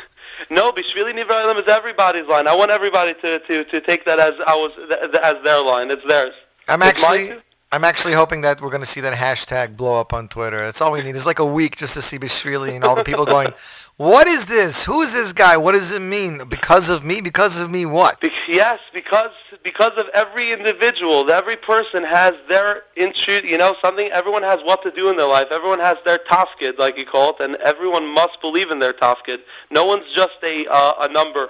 [0.49, 2.47] No, Bishvili Nivra'ilam is everybody's line.
[2.47, 5.91] I want everybody to, to, to take that as ours, th- as their line.
[5.91, 6.33] It's theirs.
[6.67, 7.33] I'm actually.
[7.71, 10.63] I'm actually hoping that we're going to see that hashtag blow up on Twitter.
[10.63, 11.15] That's all we need.
[11.15, 13.51] It's like a week just to see Bishvili and all the people going,
[13.97, 14.83] What is this?
[14.83, 15.55] Who is this guy?
[15.55, 16.49] What does it mean?
[16.49, 17.21] Because of me?
[17.21, 18.19] Because of me what?
[18.19, 19.31] Be- yes, because
[19.63, 24.09] because of every individual, every person has their intru You know, something.
[24.11, 25.47] Everyone has what to do in their life.
[25.49, 29.39] Everyone has their tafkid, like you call it, and everyone must believe in their tafkid.
[29.71, 31.49] No one's just a uh, a number.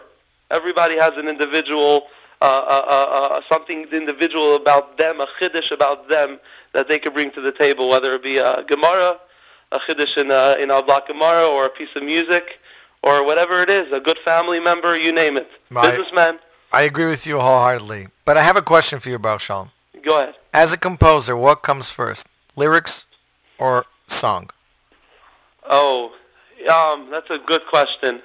[0.52, 2.04] Everybody has an individual,
[2.42, 6.40] uh, uh, uh, uh, something individual about them, a chiddush about them
[6.74, 9.18] that they could bring to the table, whether it be a gemara,
[9.76, 12.60] a chiddush in a, in a block gemara, or a piece of music,
[13.04, 16.40] or whatever it is, a good family member, you name it, My- businessman.
[16.72, 18.08] I agree with you wholeheartedly.
[18.26, 19.72] But I have a question for you, Baruch Shalom.
[20.04, 20.36] Go ahead.
[20.54, 22.28] As a composer, what comes first?
[22.56, 23.06] Lyrics
[23.60, 24.50] or song?
[25.70, 26.12] Oh,
[26.70, 28.22] um, that's a good question.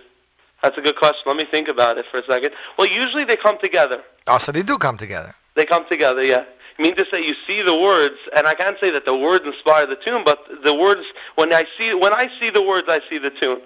[0.63, 1.23] That's a good question.
[1.27, 2.53] Let me think about it for a second.
[2.77, 4.03] Well, usually they come together.
[4.27, 5.35] Oh, so they do come together.
[5.55, 6.45] They come together, yeah.
[6.81, 9.45] I mean to say you see the words, and I can't say that the words
[9.45, 11.03] inspire the tune, but the words
[11.35, 13.61] when I see when I see the words, I see the tune.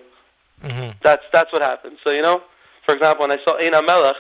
[0.61, 1.99] hmm That's that's what happens.
[2.03, 2.43] So you know,
[2.85, 4.17] for example, when I saw Ein Melech,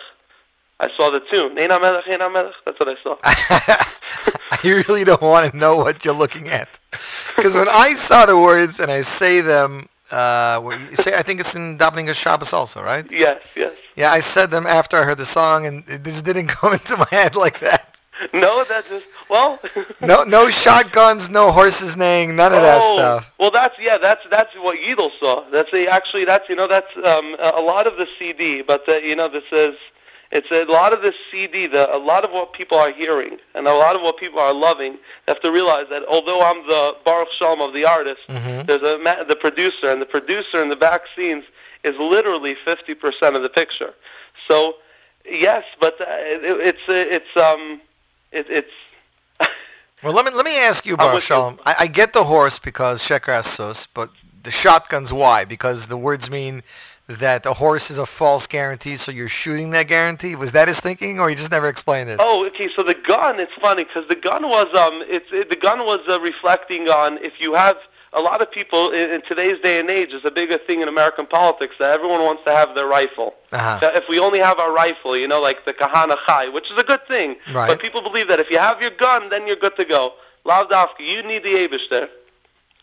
[0.78, 1.58] I saw the tune.
[1.58, 2.54] Ein Melech, Ein Melech.
[2.64, 3.16] That's what I saw.
[3.24, 6.68] I really don't want to know what you're looking at.
[7.36, 11.22] Because when I saw the words and I say them, uh, what you say, I
[11.22, 13.10] think it's in Davening Shabbos also, right?
[13.10, 13.72] yes, yes.
[13.96, 16.96] Yeah, I said them after I heard the song, and it just didn't come into
[16.96, 17.93] my head like that.
[18.32, 19.58] No, that's just well.
[20.00, 23.32] No, no shotguns, no horses neighing, none of that oh, stuff.
[23.38, 25.48] Well, that's yeah, that's that's what Yidel saw.
[25.50, 28.96] That's a, actually that's you know that's um, a lot of the CD, but uh,
[28.96, 29.74] you know this is
[30.30, 31.66] it's a lot of the CD.
[31.66, 34.54] The a lot of what people are hearing and a lot of what people are
[34.54, 34.98] loving.
[35.28, 38.66] Have to realize that although I'm the Baruch Shalom of the artist, Mhm.
[38.66, 41.44] there's a the producer, and the producer in the back scenes
[41.84, 43.94] is literally 50% of the picture.
[44.48, 44.76] So
[45.24, 47.80] yes, but uh, it, it's it's um
[48.34, 48.70] it, it's
[50.02, 51.22] Well, let me let me ask you, Baruch.
[51.22, 51.58] Shalom.
[51.64, 54.10] I, I get the horse because Sheker Asus, but
[54.42, 55.44] the shotguns, why?
[55.44, 56.62] Because the words mean
[57.06, 60.36] that the horse is a false guarantee, so you're shooting that guarantee.
[60.36, 62.18] Was that his thinking, or he just never explained it?
[62.20, 62.68] Oh, okay.
[62.74, 66.00] So the gun, it's funny because the gun was um, it's it, the gun was
[66.08, 67.76] uh, reflecting on if you have
[68.14, 70.88] a lot of people in, in today's day and age is a bigger thing in
[70.88, 73.34] American politics that everyone wants to have their rifle.
[73.52, 73.80] Uh-huh.
[73.94, 76.84] If we only have our rifle, you know, like the Kahana Chai, which is a
[76.84, 77.66] good thing, Right.
[77.68, 80.14] but people believe that if you have your gun, then you're good to go.
[80.46, 82.08] Lavdafka, you need the Abish there.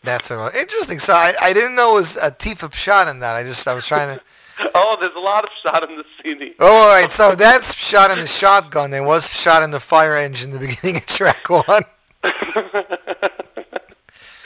[0.04, 0.98] That's of interesting.
[0.98, 3.36] So I, I didn't know it was a Tifa shot in that.
[3.36, 4.22] I just I was trying to.
[4.74, 6.54] Oh, there's a lot of shot in the CD.
[6.60, 7.10] Oh, all right.
[7.10, 8.90] So that's shot in the shotgun.
[8.90, 11.82] There was shot in the fire engine in the beginning of track one.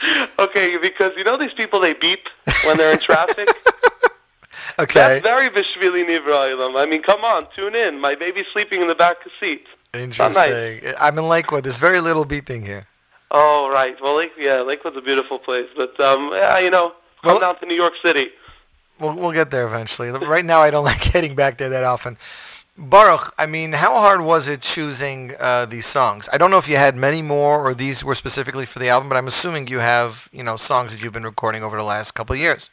[0.39, 2.27] okay, because you know these people they beep
[2.65, 3.47] when they're in traffic.
[4.79, 4.99] Okay.
[4.99, 7.99] That's very Bishvili Nivra I mean, come on, tune in.
[7.99, 9.65] My baby's sleeping in the back seat.
[9.93, 10.93] Interesting.
[10.99, 11.63] I'm in Lakewood.
[11.63, 12.85] There's very little beeping here.
[13.31, 13.95] Oh, right.
[14.01, 16.93] Well, Lake, yeah, Lakewood's a beautiful place, but um, yeah, you know,
[17.23, 18.29] come Well- down to New York City.
[18.99, 20.09] We'll, we'll get there eventually.
[20.09, 22.17] Right now, I don't like heading back there that often.
[22.77, 26.29] Baruch, I mean, how hard was it choosing uh, these songs?
[26.31, 29.09] I don't know if you had many more or these were specifically for the album,
[29.09, 32.11] but I'm assuming you have, you know, songs that you've been recording over the last
[32.11, 32.69] couple of years.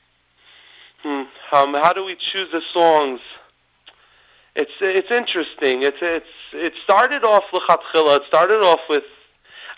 [1.02, 1.22] Hmm.
[1.52, 3.20] Um, how do we choose the songs?
[4.56, 5.82] It's it's interesting.
[5.82, 8.18] It's it's it started off lechatchila.
[8.18, 9.04] It started off with.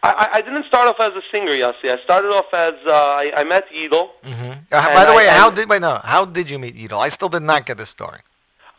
[0.03, 1.87] I, I- I didn't start off as a singer, Yossi.
[1.91, 4.11] I started off as uh, I, I met Yidel.
[4.25, 4.51] Mm-hmm.
[4.73, 6.01] Uh, by the I- way, I- how did wait no?
[6.05, 6.99] How did you meet Yidel?
[6.99, 8.21] I still did not get this story.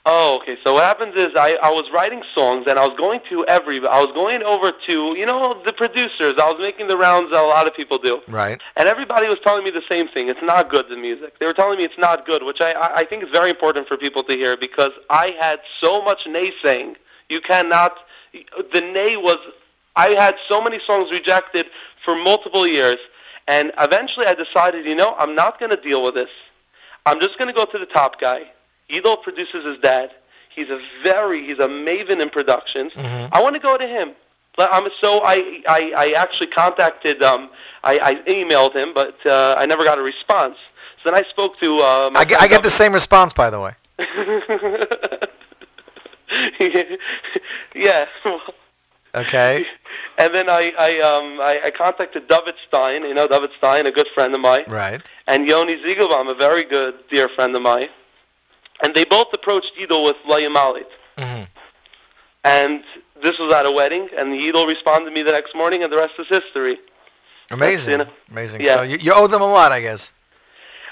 [0.10, 0.58] Oh, okay.
[0.64, 3.86] So what happens is I, I was writing songs and I was going to every
[3.86, 6.36] I was going over to you know the producers.
[6.42, 8.22] I was making the rounds that a lot of people do.
[8.30, 8.62] Right.
[8.78, 10.30] And everybody was telling me the same thing.
[10.30, 11.40] It's not good, the music.
[11.40, 13.98] They were telling me it's not good, which I, I think is very important for
[13.98, 16.96] people to hear because I had so much naysaying.
[17.28, 17.98] You cannot.
[18.32, 19.40] The nay was.
[19.98, 21.66] I had so many songs rejected
[22.06, 22.98] for multiple years,
[23.46, 26.30] and eventually I decided, you know, I'm not going to deal with this.
[27.06, 28.52] I'm just going to go to the top guy.
[28.90, 30.12] Yidel produces his dad.
[30.56, 32.94] He's a very, he's a maven in productions.
[32.94, 33.30] Mhm.
[33.32, 34.14] I want to go to him.
[34.60, 37.52] I'm so I, I, I actually contacted um
[37.84, 40.58] I, I emailed him but uh, I never got a response.
[41.04, 43.60] So then I spoke to uh, I get, I get the same response, by the
[43.60, 43.74] way.
[47.76, 48.06] yeah.
[49.16, 49.66] Okay.
[50.20, 53.92] And then I I um I, I contacted David Stein, you know David Stein, a
[53.92, 55.00] good friend of mine, Right.
[55.28, 57.90] and Yoni Ziegelbaum, a very good dear friend of mine,
[58.82, 60.88] and they both approached Yidel with Layamalit.
[61.18, 61.44] hmm
[62.44, 62.84] And
[63.24, 65.92] this was at a wedding, and the Yidel responded to me the next morning, and
[65.92, 66.80] the rest is history.
[67.52, 67.92] Amazing.
[67.92, 68.62] you know, Amazing.
[68.62, 68.76] yeah.
[68.76, 70.14] So you, you owe them a lot, I guess.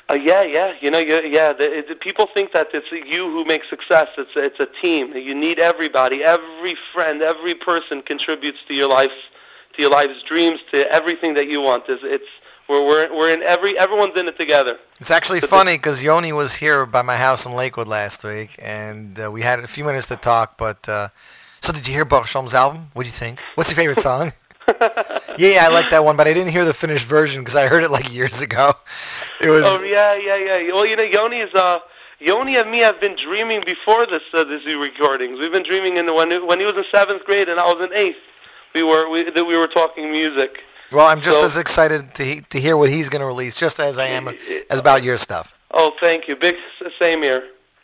[0.08, 1.52] Uh, yeah, yeah, you know, you, yeah.
[1.52, 4.08] The, it, the people think that it's you who makes success.
[4.20, 5.14] It's it's a team.
[5.16, 6.24] You need everybody.
[6.24, 9.16] Every friend, every person contributes to your life's
[9.76, 11.86] to your life's dreams, to everything that you want.
[11.90, 12.30] It's, it's
[12.68, 14.78] we're we're we're in every everyone's in it together.
[15.00, 18.56] It's actually But funny because Yoni was here by my house in Lakewood last week,
[18.60, 20.58] and uh, we had a few minutes to talk.
[20.58, 21.10] But uh,
[21.62, 22.90] so, did you hear Baruch album?
[22.94, 23.42] What do you think?
[23.56, 24.34] What's your favorite song?
[24.82, 27.68] yeah, yeah, I like that one, but I didn't hear the finished version because I
[27.68, 28.74] heard it like years ago.
[29.42, 30.74] It was Oh yeah, yeah, yeah.
[30.74, 31.80] Well, you know, Yoni is uh,
[32.20, 35.40] Yoni and me have been dreaming before this uh, this new recordings.
[35.40, 37.86] We've been dreaming in the when when he was in seventh grade and I was
[37.86, 38.18] in eighth.
[38.74, 40.60] We were we that we were talking music.
[40.96, 41.08] Well.
[41.08, 43.80] I'm just so- as excited to he, to hear what he's going to release, just
[43.80, 44.30] as I am
[44.70, 45.54] as about your stuff.
[45.72, 46.36] Oh, thank you.
[46.36, 46.56] Big
[47.00, 47.44] same here.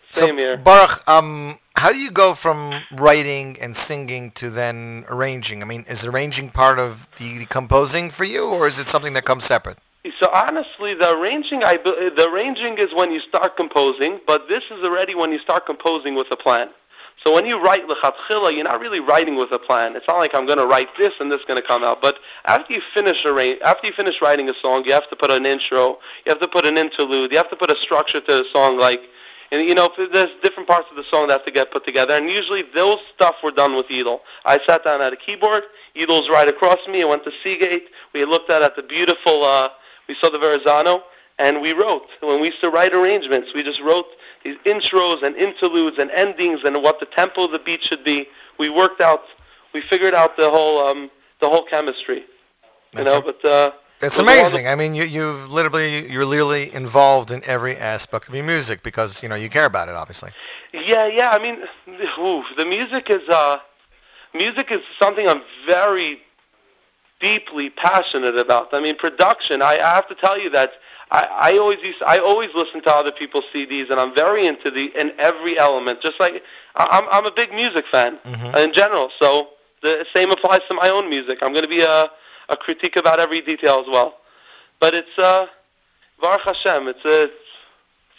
[0.09, 0.57] Same so, here.
[0.57, 5.61] Baruch, um, how do you go from writing and singing to then arranging?
[5.61, 9.25] I mean, is arranging part of the composing for you, or is it something that
[9.25, 9.77] comes separate?
[10.19, 14.83] So honestly, the arranging, I the arranging is when you start composing, but this is
[14.83, 16.69] already when you start composing with a plan.
[17.23, 19.95] So when you write lechatchila, you're not really writing with a plan.
[19.95, 22.01] It's not like I'm going to write this and this is going to come out.
[22.01, 25.29] But after you finish arra- after you finish writing a song, you have to put
[25.29, 28.31] an intro, you have to put an interlude, you have to put a structure to
[28.33, 28.79] the song.
[28.79, 29.01] Like,
[29.51, 32.15] and you know, there's different parts of the song that have to get put together.
[32.15, 34.21] And usually those stuff were done with Yidel.
[34.45, 35.63] I sat down at a keyboard.
[35.95, 37.03] Yidel's right across me.
[37.03, 37.89] I went to Seagate.
[38.13, 39.43] We looked out at the beautiful.
[39.43, 39.69] Uh,
[40.07, 41.03] we saw the Verrazano,
[41.37, 42.07] and we wrote.
[42.21, 44.07] When we used to write arrangements, we just wrote
[44.43, 48.27] these intros and interludes and endings and what the tempo of the beat should be.
[48.57, 49.23] We worked out.
[49.73, 51.09] We figured out the whole um,
[51.39, 52.25] the whole chemistry.
[52.97, 54.67] You know, a- but uh, It's it was a amazing.
[54.67, 59.21] I mean, you you literally you're literally involved in every aspect of your music because
[59.23, 60.31] you know you care about it, obviously.
[60.73, 61.29] Yeah, yeah.
[61.31, 61.57] I mean,
[62.19, 63.59] ooh, the music is uh,
[64.33, 66.21] music is something I'm very
[67.19, 68.73] deeply passionate about.
[68.73, 69.61] I mean, production.
[69.61, 70.71] I, I have to tell you that
[71.11, 74.71] I, I always used, I always listen to other people's CDs, and I'm very into
[74.71, 76.01] the in every element.
[76.01, 76.41] Just like
[76.75, 78.55] I'm, I'm a big music fan mm-hmm.
[78.55, 79.09] uh, in general.
[79.19, 79.49] So
[79.81, 81.39] the same applies to my own music.
[81.41, 82.09] I'm going to be a
[82.49, 84.15] a critique about every detail as well.
[84.79, 85.47] But it's uh,
[86.19, 86.87] Baruch Hashem.
[86.87, 87.33] It's a it's,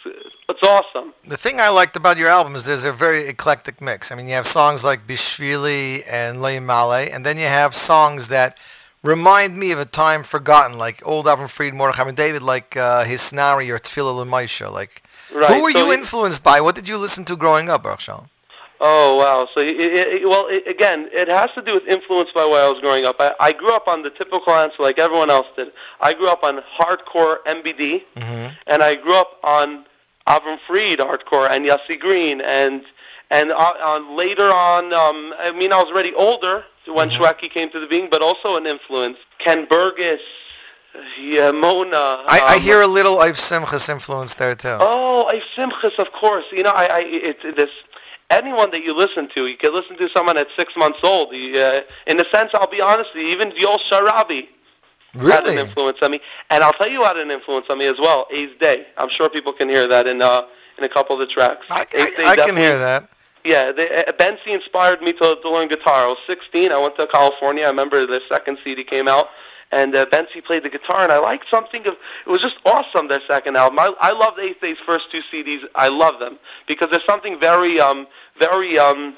[0.05, 1.13] uh, it's awesome.
[1.25, 4.11] The thing I liked about your album is there's a very eclectic mix.
[4.11, 8.27] I mean, you have songs like Bishvili and Lay Male, and then you have songs
[8.27, 8.57] that
[9.03, 13.03] remind me of a time forgotten, like old Avram Fried, Mordechai Ben David, like uh,
[13.05, 14.71] Hisnari or Tefillah L'Maisha.
[14.71, 15.03] Like,
[15.33, 15.49] Right.
[15.51, 16.61] who were so you it- influenced by?
[16.61, 18.01] What did you listen to growing up, Baruch
[18.85, 19.47] Oh wow!
[19.55, 22.81] So it, it, well, again, it has to do with influence by where I was
[22.81, 23.15] growing up.
[23.19, 25.71] I, I grew up on the typical answer like everyone else did.
[26.01, 28.53] I grew up on hardcore MBD, Mm-hmm.
[28.67, 29.85] and I grew up on
[30.27, 32.83] Avram Fried hardcore and Yossi Green, and
[33.31, 33.55] and uh,
[33.85, 34.91] on later on.
[34.93, 37.47] Um, I mean, I was already older when Mm-hmm.
[37.53, 39.17] Came to the being, but also an influence.
[39.37, 40.21] Ken Burgess,
[41.19, 42.23] yeah, Mona.
[42.27, 44.77] I, I um, hear a little Ive Simchas influence there too.
[44.79, 46.45] Oh, I Simchas, of course.
[46.51, 47.69] You know, I, I it's this.
[48.29, 51.35] Anyone that you listen to, you can listen to someone at six months old.
[51.35, 54.47] You, uh, in a sense, I'll be honest with you, even Yol Sharabi
[55.19, 56.19] had an influence on me.
[56.49, 58.25] And I'll tell you what had an influence on me as well.
[58.31, 58.87] Eighth Day.
[58.97, 60.43] I'm sure people can hear that in uh,
[60.77, 61.65] in a couple of the tracks.
[61.69, 63.09] I, I, I can hear that.
[63.43, 66.05] Yeah, they, uh, Ben inspired me to, to learn guitar.
[66.05, 66.71] I was 16.
[66.71, 67.63] I went to California.
[67.65, 69.27] I remember the second CD came out,
[69.71, 71.95] and uh, Bentzi played the guitar, and I liked something of.
[72.25, 73.09] It was just awesome.
[73.09, 73.79] Their second album.
[73.79, 75.59] I, I loved Eighth Day's first two CDs.
[75.75, 78.07] I love them because there's something very, um,
[78.39, 79.15] very, um,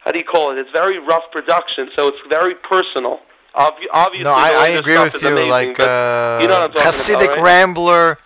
[0.00, 0.58] how do you call it?
[0.58, 3.20] It's very rough production, so it's very personal.
[3.54, 5.28] Obvi- obviously, No, I, I agree with you.
[5.28, 7.42] amazing, like uh, you know what I'm talking Hasidic about, right?
[7.42, 8.18] Rambler.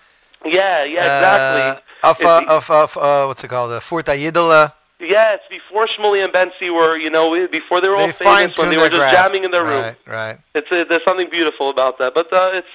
[0.45, 1.83] yeah, yeah, exactly.
[2.03, 3.73] Uh, of, uh, the- of, of uh, what's it called?
[3.73, 4.73] Uh, Furta Yidela.
[5.01, 8.71] It's before Shmuley and Bentzi were, you know, before they were all They famous, when
[8.71, 9.83] they were just jamming in their room.
[9.83, 10.39] Right, right.
[10.55, 12.15] It's uh there's something beautiful about that.
[12.15, 12.69] But uh, it's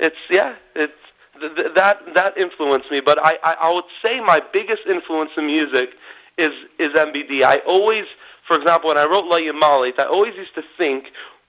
[0.00, 0.92] it's yeah, it's
[1.40, 3.00] th- th- that that influenced me.
[3.00, 5.90] But I, I I would say my biggest influence in music
[6.38, 7.42] is is MBD.
[7.44, 8.04] I always,
[8.46, 11.06] for example, when I wrote La Yamalit, I always used to think.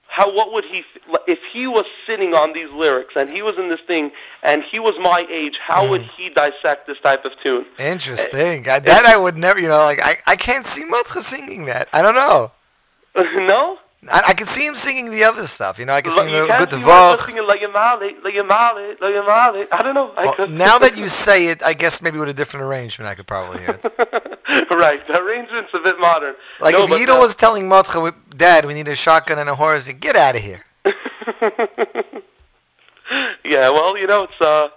[0.08, 0.84] How what would he
[1.28, 4.12] if he was sitting on these lyrics and he was in this thing
[4.44, 5.58] and he was my age?
[5.58, 6.10] How would Mm.
[6.18, 7.66] he dissect this type of tune?
[7.80, 8.70] Interesting.
[8.70, 11.90] I, that I would never, you know, like I, I can't see Matcha singing that.
[11.92, 12.52] I don't know.
[13.16, 13.78] no,
[14.12, 15.80] I, I can see him singing the other stuff.
[15.80, 19.02] You know, I can see him good see the Michael singing La Yamalit, La Yamalit,
[19.02, 19.68] La Yamalit.
[19.72, 20.12] I don't know.
[20.16, 23.16] I Well, now that you say it, I guess maybe with a different arrangement, I
[23.16, 23.84] could probably hear it.
[24.72, 26.36] right, the arrangement's a bit modern.
[26.60, 29.56] Like no, if Yido was telling Matcha, with, Dad, we need a shotgun and a
[29.56, 30.66] horse, get out of here.
[33.44, 34.70] yeah, well, you know, it's uh,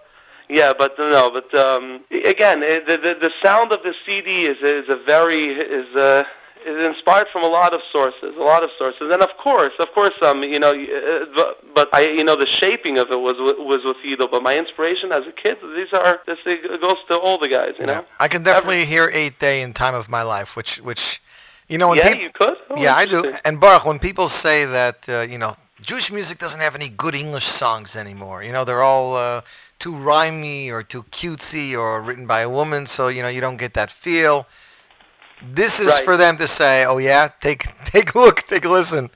[0.48, 4.46] yeah, but uh, no, but um, again, it, the, the the sound of the CD
[4.46, 6.24] is is a very is uh
[6.68, 9.90] is inspired from a lot of sources, a lot of sources, and of course, of
[9.92, 13.36] course, um, you know, uh, but, but I, you know, the shaping of it was
[13.38, 16.38] was with Yido, but my inspiration as a kid, these are this
[16.80, 18.04] goes to all the guys, you know.
[18.20, 21.22] I can definitely hear Eighth Day in Time of My Life, which, which,
[21.68, 22.56] you know, when yeah, people, you could.
[22.70, 23.34] Oh, yeah, I do.
[23.44, 27.14] And Baruch, when people say that, uh, you know, Jewish music doesn't have any good
[27.14, 28.42] English songs anymore.
[28.42, 29.42] You know, they're all uh,
[29.78, 33.58] too rhymey or too cutesy or written by a woman, so you know you don't
[33.58, 34.46] get that feel.
[35.52, 36.04] This is Right.
[36.04, 39.10] for them to say, "Oh yeah, take take a look, take a listen."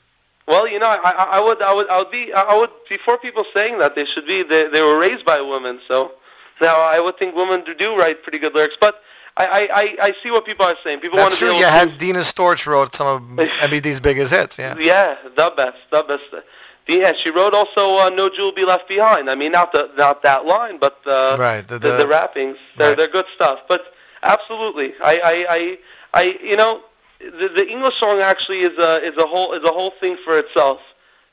[0.47, 3.44] Well, you know, I, I would, I would, I would be, I would before people
[3.55, 6.12] saying that they should be, they, they were raised by women, so
[6.61, 8.97] now I would think women do, do write pretty good lyrics, but
[9.36, 10.99] I, I, I, see what people are saying.
[11.01, 11.55] People want That's to true.
[11.55, 13.07] be You able had Dina Storch wrote some
[13.39, 14.59] of MBD's biggest hits.
[14.59, 14.77] Yeah.
[14.78, 16.44] yeah, the best, the best.
[16.89, 20.23] Yeah, she wrote also uh, "No Jewel Be Left Behind." I mean, not the, not
[20.24, 22.97] that line, but uh, Right, the- the, the- the, rappings, they're, right.
[22.97, 23.61] they're good stuff.
[23.69, 23.82] But
[24.24, 25.78] absolutely, I, I, I,
[26.14, 26.82] I you know,
[27.20, 30.39] the, the English song actually is a is a whole is a whole thing for
[30.39, 30.80] itself.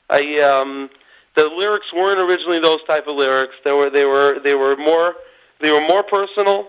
[0.08, 0.90] I um,
[1.36, 3.54] the lyrics weren't originally those type of lyrics.
[3.64, 5.14] They were they were they were more
[5.60, 6.68] they were more personal,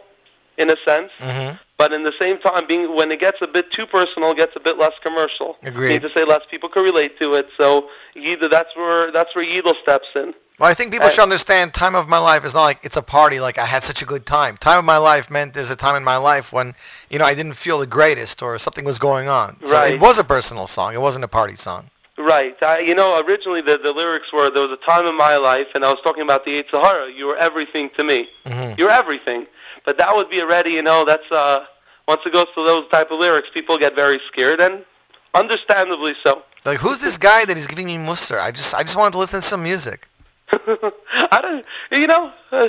[0.57, 1.11] in a sense.
[1.19, 4.38] hmm But in the same time, being when it gets a bit too personal, it
[4.38, 5.57] gets a bit less commercial.
[5.63, 5.89] Agreed.
[5.89, 7.47] Need to say less people can relate to it.
[7.57, 10.33] So Yidel, that's where that's where Yidel steps in.
[10.61, 13.01] Well, I think people should understand time of my life is not like it's a
[13.01, 14.57] party like I had such a good time.
[14.57, 16.75] Time of my life meant there's a time in my life when,
[17.09, 19.57] you know, I didn't feel the greatest or something was going on.
[19.65, 19.95] So Right.
[19.95, 20.93] it was a personal song.
[20.93, 21.89] It wasn't a party song.
[22.15, 22.55] Right.
[22.61, 25.65] I, you know, originally the, the lyrics were there was a time in my life,
[25.73, 27.11] and I was talking about the Eight Sahara.
[27.11, 28.29] You were everything to me.
[28.45, 28.77] Mhm.
[28.77, 29.47] You're everything.
[29.83, 31.65] But that would be already, you know, that's uh,
[32.07, 34.85] once it goes to those type of lyrics, people get very scared, and
[35.33, 36.43] understandably so.
[36.65, 38.39] Like, who's this guy that is giving me mussar?
[38.39, 40.07] I just, I just wanted to listen to some music.
[41.32, 42.32] I don't, you know.
[42.52, 42.68] Uh,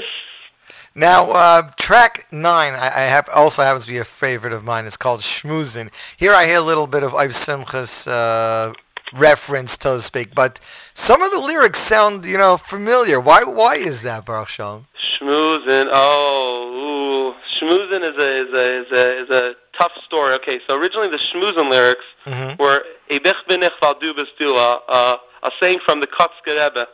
[0.94, 4.84] Now, uh, track nine, I, I hap- also happens to be a favorite of mine.
[4.86, 5.90] It's called Schmoozin.
[6.16, 8.72] Here I hear a little bit of Iv Simcha's uh,
[9.16, 10.60] reference, so to speak, but
[10.94, 13.18] some of the lyrics sound, you know, familiar.
[13.20, 14.86] Why, why is that, Baruch Shalom?
[14.98, 15.88] Schmoozin.
[15.90, 17.34] Oh, ooh.
[17.48, 20.34] Schmoozin is a, is, a, is, a, is a tough story.
[20.34, 22.56] Okay, so originally the Schmoozin lyrics Mhm.
[22.58, 26.54] were Ebich bin ich val du bist du, a, a, a saying from the Kotzker
[26.56, 26.86] Rebbe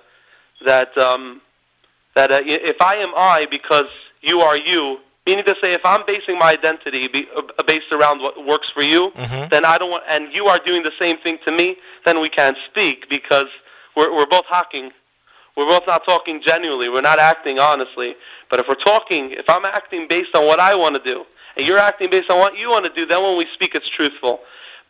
[0.65, 1.41] that, um,
[2.15, 3.89] that uh, if I am I because
[4.23, 8.21] you are you, meaning to say if I'm basing my identity be, uh, based around
[8.23, 9.51] what works for you, Mhm.
[9.51, 12.29] then I don't want, and you are doing the same thing to me, then we
[12.29, 13.47] can't speak because
[13.95, 14.93] we're, we're both hacking.
[15.57, 16.89] We're both not talking genuinely.
[16.89, 18.15] We're not acting honestly.
[18.49, 21.27] But if we're talking, if I'm acting based on what I want to do,
[21.57, 23.89] and you're acting based on what you want to do, then when we speak, it's
[23.89, 24.41] truthful.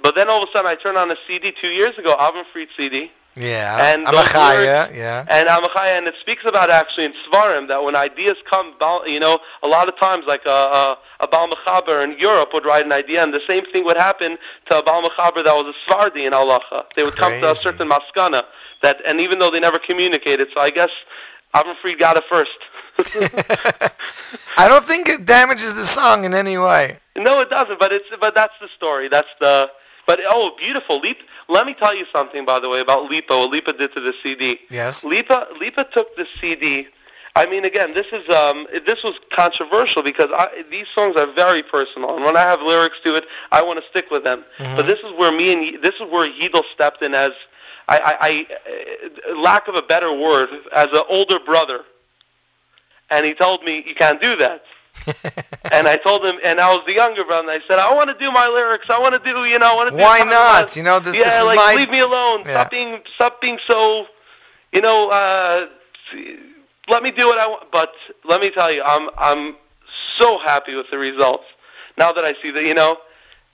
[0.01, 2.45] But then all of a sudden, I turn on a CD two years ago, Avram
[2.53, 4.59] Fried CD, Yeah, And I'm those a chaya,
[4.89, 5.24] lyrics- yeah.
[5.28, 8.74] and Amachaya, and it speaks about actually in Svarim that when ideas come,
[9.06, 12.65] you know, a lot of times like a, a, a Baal Mechaber in Europe would
[12.66, 14.39] write an idea, and the same thing would happen
[14.70, 16.85] to a Baal Mechaber that was a Svardi in Halacha.
[16.97, 18.43] They would come to a certain maskana,
[18.82, 20.90] that, and even though they never communicated, so I guess
[21.55, 22.59] Avram Fried got it first.
[24.56, 26.98] I don't think it damages the song in any way.
[27.16, 27.78] No, it doesn't.
[27.78, 29.09] But it's but that's the story.
[29.09, 29.70] That's the
[30.09, 31.18] But oh, beautiful Leap.
[31.51, 33.36] Let me tell you something, by the way, about Lipa.
[33.36, 34.59] What Lipa did to the CD.
[34.70, 35.05] Yes.
[35.05, 36.89] Lipa Lipa took the CD.
[37.36, 41.62] I mean, again, this is um, this was controversial because I, these songs are very
[41.62, 44.44] personal, and when I have lyrics to it, I want to stick with them.
[44.76, 47.32] But this is where me and this is where Yidel stepped in as,
[47.86, 51.82] I, I, I uh, lack of a better word, as an older brother,
[53.10, 54.62] and he told me you can't do that.
[55.73, 57.51] And I told him, and I was the younger brother.
[57.51, 58.87] And I said, I want to do my lyrics.
[58.89, 60.03] I want to do, you know, I want to do.
[60.03, 60.77] Why not?
[60.77, 61.75] You know, this, yeah, this is like my.
[61.77, 62.41] leave me alone.
[62.41, 62.53] Yeah.
[62.53, 64.07] Stop being, stop being so,
[64.73, 65.11] you know.
[65.11, 65.66] Uh,
[66.89, 67.70] let me do what I want.
[67.70, 67.93] But
[68.25, 69.57] let me tell you, I'm, I'm
[70.16, 71.45] so happy with the results.
[71.97, 72.99] Now that I see that, you know,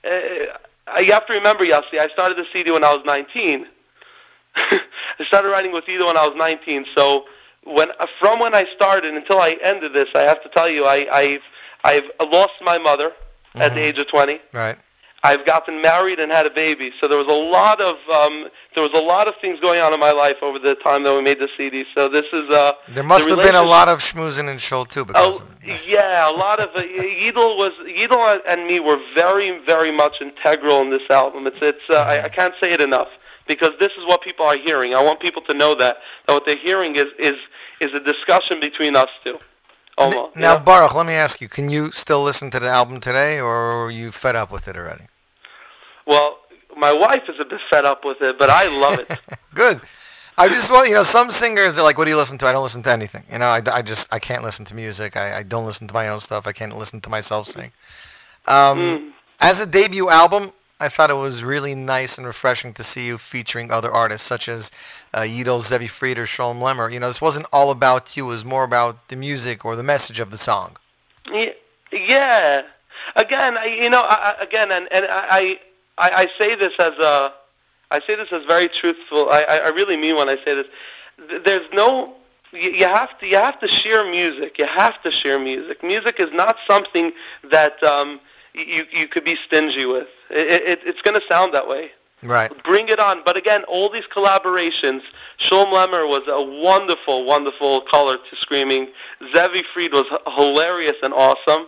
[0.03, 3.67] uh, you have to remember, Yossi, I started the CD when I was 19.
[4.55, 4.81] I
[5.23, 6.85] started writing with Ida when I was 19.
[6.95, 7.25] So
[7.65, 7.89] when
[8.19, 11.41] from when I started until I ended this, I have to tell you, I, I've
[11.83, 13.11] I've lost my mother
[13.55, 14.39] at the age of 20.
[14.53, 14.77] Right.
[15.23, 16.91] I've gotten married and had a baby.
[17.01, 19.91] So there was a lot of um, there was a lot of things going on
[19.91, 21.83] in my life over the time that we made the CD.
[21.95, 24.85] So this is uh, There must the have been a lot of schmoozing and shul
[24.85, 25.45] too because Oh
[25.87, 30.81] yeah, a lot of uh, Yidel was Yidel and me were very very much integral
[30.83, 31.47] in this album.
[31.47, 33.09] It's it's uh, I, I can't say it enough
[33.47, 34.93] because this is what people are hearing.
[34.93, 35.97] I want people to know that
[36.27, 37.37] that what they're hearing is is
[37.81, 39.39] is a discussion between us two.
[39.97, 40.35] Almost.
[40.35, 40.59] you Now, know?
[40.59, 43.91] Baruch, let me ask you: Can you still listen to the album today, or are
[43.91, 45.05] you fed up with it already?
[46.05, 46.39] well,
[46.77, 49.17] my wife is a bit fed up with it, but I love it.
[49.53, 49.79] Good.
[50.37, 52.45] I just want you know some singers are like, what do you listen to?
[52.45, 53.23] I don't listen to anything.
[53.31, 55.15] You know, I, I just I can't listen to music.
[55.15, 56.45] I, I don't listen to my own stuff.
[56.45, 57.71] I can't listen to myself sing.
[58.45, 59.11] Um, Mm.
[59.39, 63.17] As a debut album, I thought it was really nice and refreshing to see you
[63.17, 64.71] featuring other artists such as
[65.13, 66.91] uh, Yidel, Zevi Fried, or Sholem Lemmer.
[66.91, 68.25] You know, this wasn't all about you.
[68.25, 70.77] It was more about the music or the message of the song.
[71.31, 71.53] Ye-
[71.91, 72.63] Yeah.
[73.15, 75.59] Again, I, you know, I, again, and and I,
[75.97, 77.31] I I say this as a,
[77.91, 79.29] I say this as very truthful.
[79.29, 80.67] I I really mean when I say this.
[81.45, 82.15] There's no.
[82.51, 84.57] You have to you have to share music.
[84.57, 85.83] You have to share music.
[85.83, 87.13] Music is not something
[87.51, 88.19] that um,
[88.57, 90.07] you you could be stingy with.
[90.29, 91.91] It, it, it's going to sound that way.
[92.23, 92.51] Right.
[92.63, 93.21] Bring it on.
[93.23, 95.01] But again, all these collaborations.
[95.39, 98.87] Sholem Lemmer was a wonderful, wonderful color to screaming.
[99.35, 101.67] Zevi Fried was h- hilarious and awesome.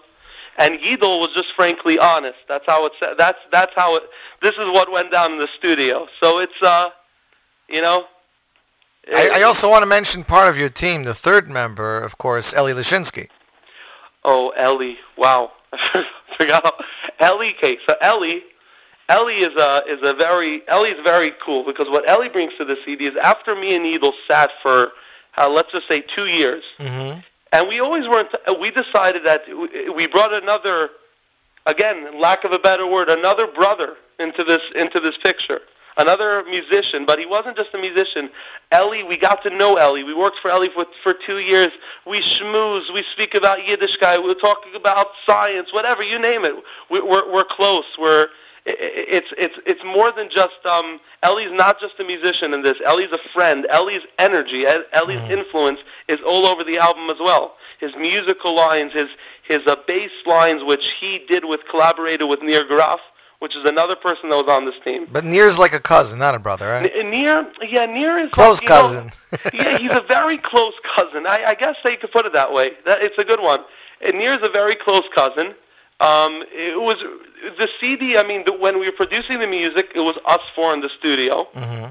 [0.58, 2.40] And Yidel was just frankly honest.
[2.48, 2.94] That's how it.
[3.00, 4.04] sa- That's that's how it.
[4.42, 6.08] This is what went down in the studio.
[6.20, 6.90] So it's uh,
[7.70, 8.06] you know.
[9.14, 12.54] I, I also want to mention part of your team, the third member, of course,
[12.54, 13.30] Eli Lashinsky.
[14.26, 14.98] Oh, Ellie!
[15.18, 15.54] Wow,
[17.20, 17.56] Ellie.
[17.58, 18.44] Okay, so Ellie,
[19.10, 22.78] Ellie is a is a very Ellie's very cool because what Ellie brings to the
[22.86, 24.92] CD is after me and Needle sat for
[25.38, 27.20] uh, let's just say two years, Mm-hmm.
[27.54, 28.30] and we always weren't.
[28.60, 29.44] We decided that
[29.96, 30.90] we brought another,
[31.66, 35.62] again, lack of a better word, another brother into this into this picture.
[35.98, 38.30] Another musician, but he wasn't just a musician.
[38.72, 40.04] Ellie, we got to know Ellie.
[40.04, 41.70] We worked for Ellie for for two years.
[42.06, 42.94] We schmooze.
[42.94, 44.24] We speak about Yiddishkeit.
[44.24, 46.54] We're talking about science, whatever you name it.
[46.92, 47.86] We, we're we're close.
[48.00, 48.28] We're
[48.68, 52.78] it's it's it's more than just um Ellie's not just a musician in this.
[52.86, 53.66] Ellie's a friend.
[53.70, 57.56] Ellie's energy, Ellie's influence is all over the album as well.
[57.80, 59.08] His musical lines, his
[59.44, 63.00] his uh, bass lines, which he did with collaborated with Nir Graf,
[63.40, 65.08] which is another person that was on this team.
[65.12, 66.92] But Nir's like a cousin, not a brother, right?
[66.94, 69.12] N- Nir, yeah, Nir is Close know, cousin.
[69.54, 71.28] yeah, he's a very close cousin.
[71.28, 72.72] I, I guess they could put it that way.
[72.86, 73.60] That, it's a good one.
[74.02, 75.56] And is a very close cousin.
[76.00, 77.04] Um, it was
[77.58, 78.18] the CD.
[78.18, 80.90] I mean, the, when we were producing the music, it was us four in the
[80.90, 81.48] studio.
[81.54, 81.86] hmm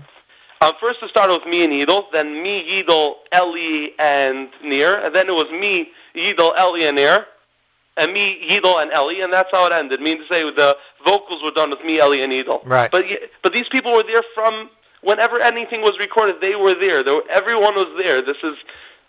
[0.60, 5.14] Um, first, it started with me and Yidel, then me, Yidel, Ellie, and Nir, and
[5.14, 7.26] then it was me, Yidel, Ellie, and Nir,
[7.96, 10.00] and me, Yidel, and Ellie, and that's how it ended.
[10.00, 12.60] Meaning to say, the vocals were done with me, Ellie, and Yidel.
[12.66, 12.90] Right.
[12.90, 13.04] But
[13.42, 14.70] but these people were there from
[15.02, 16.40] whenever anything was recorded.
[16.40, 17.02] They were there.
[17.02, 18.20] There were, everyone was there.
[18.22, 18.56] This is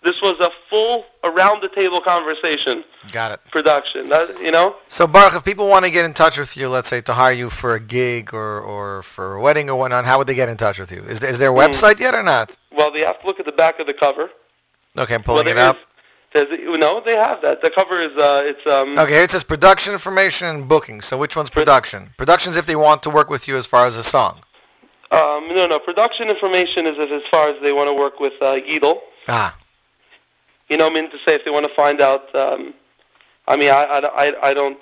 [0.04, 3.40] this was a full around the table conversation Got it.
[3.50, 4.06] production.
[4.40, 4.76] You know.
[4.86, 7.32] So, Baruch, if people want to get in touch with you, let's say to hire
[7.32, 10.48] you for a gig or, or for a wedding or whatnot, how would they get
[10.48, 11.02] in touch with you?
[11.02, 11.58] Is, there- is there a Hmm.
[11.58, 12.56] website yet or not?
[12.72, 14.30] Well, they have to look at the back of the cover.
[14.96, 15.76] Okay, I'm Well, pulling it up.
[15.76, 15.82] is-
[16.34, 16.48] There's,
[16.78, 17.62] no, they have that.
[17.62, 18.98] The cover is uh, it's um.
[18.98, 21.00] Okay, here it says production information and booking.
[21.00, 22.10] So, which one's production?
[22.18, 24.40] Production's if they want to work with you as far as a song.
[25.10, 25.78] Um, no, no.
[25.78, 29.00] Production information is as, as far as they want to work with uh, Yidel.
[29.26, 29.56] Ah,
[30.68, 32.34] You know, I mean to say if they want to find out.
[32.34, 32.74] Um,
[33.46, 34.78] I mean, I, I, I, I don't.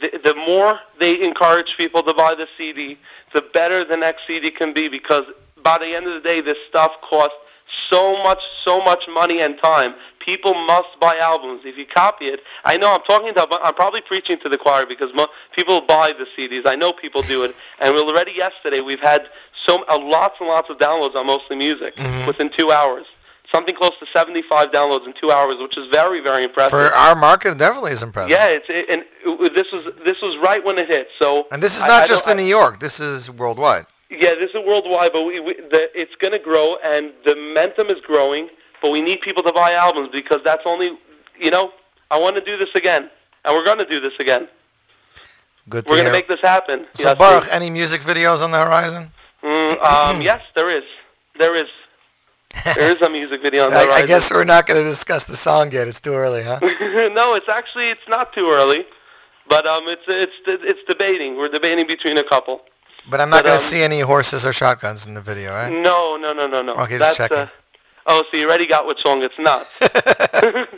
[0.00, 2.98] the, the more they encourage people to buy the CD,
[3.32, 4.88] the better the next CD can be.
[4.88, 5.24] Because
[5.62, 7.36] by the end of the day, this stuff costs
[7.88, 9.94] so much, so much money and time.
[10.20, 11.62] People must buy albums.
[11.64, 14.84] If you copy it, I know I'm talking to, I'm probably preaching to the choir
[14.86, 16.62] because mo- people buy the CDs.
[16.66, 20.68] I know people do it, and already yesterday we've had so uh, lots and lots
[20.70, 22.26] of downloads on mostly music Mhm.
[22.26, 23.06] within two hours.
[23.54, 26.70] Something close to 75 downloads in two hours, which is very, very impressive.
[26.70, 28.30] For our market, it definitely is impressive.
[28.30, 31.08] yeah, it's it, and it, this was this was right when it hit.
[31.22, 32.80] So And this is not I just don't- in New York.
[32.80, 33.86] This is worldwide.
[34.10, 37.86] yeah, this is worldwide, but we, we, the, it's going to grow, and the momentum
[37.88, 38.48] is growing.
[38.82, 40.90] But we need people to buy albums because that's only,
[41.40, 41.72] you know,
[42.10, 43.08] I want to do this again,
[43.44, 44.48] and we're going to do this again.
[45.68, 46.86] Good to We're going to make this happen.
[46.94, 49.10] so, Yes, Baruch, any music videos on the horizon?
[49.42, 50.84] Mm, um, yes, there is.
[51.38, 51.66] There is.
[52.64, 55.24] There is a music video on the I, I guess we're not going to discuss
[55.26, 55.88] the song yet.
[55.88, 56.58] It's too early, huh?
[56.62, 58.86] no, it's actually it's not too early,
[59.48, 61.36] but um, it's it's it's debating.
[61.36, 62.62] We're debating between a couple.
[63.08, 65.70] But I'm not going to um, see any horses or shotguns in the video, right?
[65.72, 66.74] No, no, no, no, no.
[66.74, 67.38] Okay, That's, just checking.
[67.38, 67.48] Uh,
[68.06, 69.68] oh, so you already got which song it's not.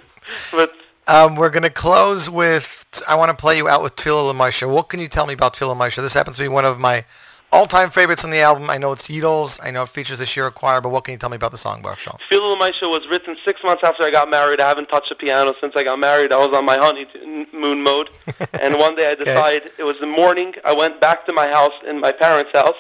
[0.53, 0.73] but
[1.07, 2.85] Um, we're going to close with.
[3.09, 4.69] I want to play you out with Tefillah Lamaisha.
[4.71, 6.03] What can you tell me about Tefillah Lamaisha?
[6.03, 7.07] This happens to be one of my
[7.53, 8.69] all-time favorites on the album.
[8.71, 9.59] I know it's Yidel's.
[9.63, 11.59] I know it features the Shira Choir, but what can you tell me about the
[11.59, 12.19] song, Baruch Shalom?
[12.29, 14.61] Feel My Show was written six months after I got married.
[14.61, 16.33] I haven't touched a piano since I got married.
[16.33, 18.11] I was on my honeymoon mode.
[18.61, 19.25] and one day I Okay.
[19.25, 22.77] decided, it was the morning, I went back to my house in my parents' house,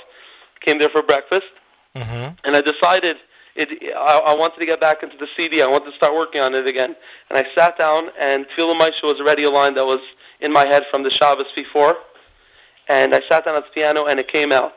[0.60, 1.46] came there for breakfast,
[1.96, 2.34] Mm-hmm.
[2.44, 3.16] and I decided
[3.56, 5.62] it, I, I wanted to get back into the CD.
[5.62, 6.94] I wanted to start working on it again.
[7.28, 9.98] And I sat down, and Feel My Show was already a line that was
[10.40, 11.96] in my head from the Shabbos before.
[12.88, 14.74] And I sat down at the piano, and it came out.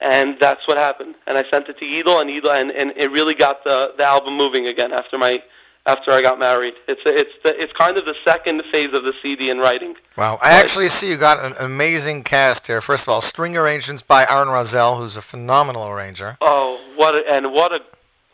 [0.00, 1.14] And that's what happened.
[1.26, 4.04] And I sent it to Yidel, and Yidel, and, and it really got the, the
[4.04, 5.42] album moving again after my
[5.84, 6.74] after I got married.
[6.86, 9.96] It's a, it's the, it's kind of the second phase of the CD in writing.
[10.16, 10.38] Wow.
[10.40, 12.80] I actually see you got an amazing cast here.
[12.80, 16.36] First of all, string arrangements by Aaron Razel, who's a phenomenal arranger.
[16.40, 17.80] Oh, what a, and what a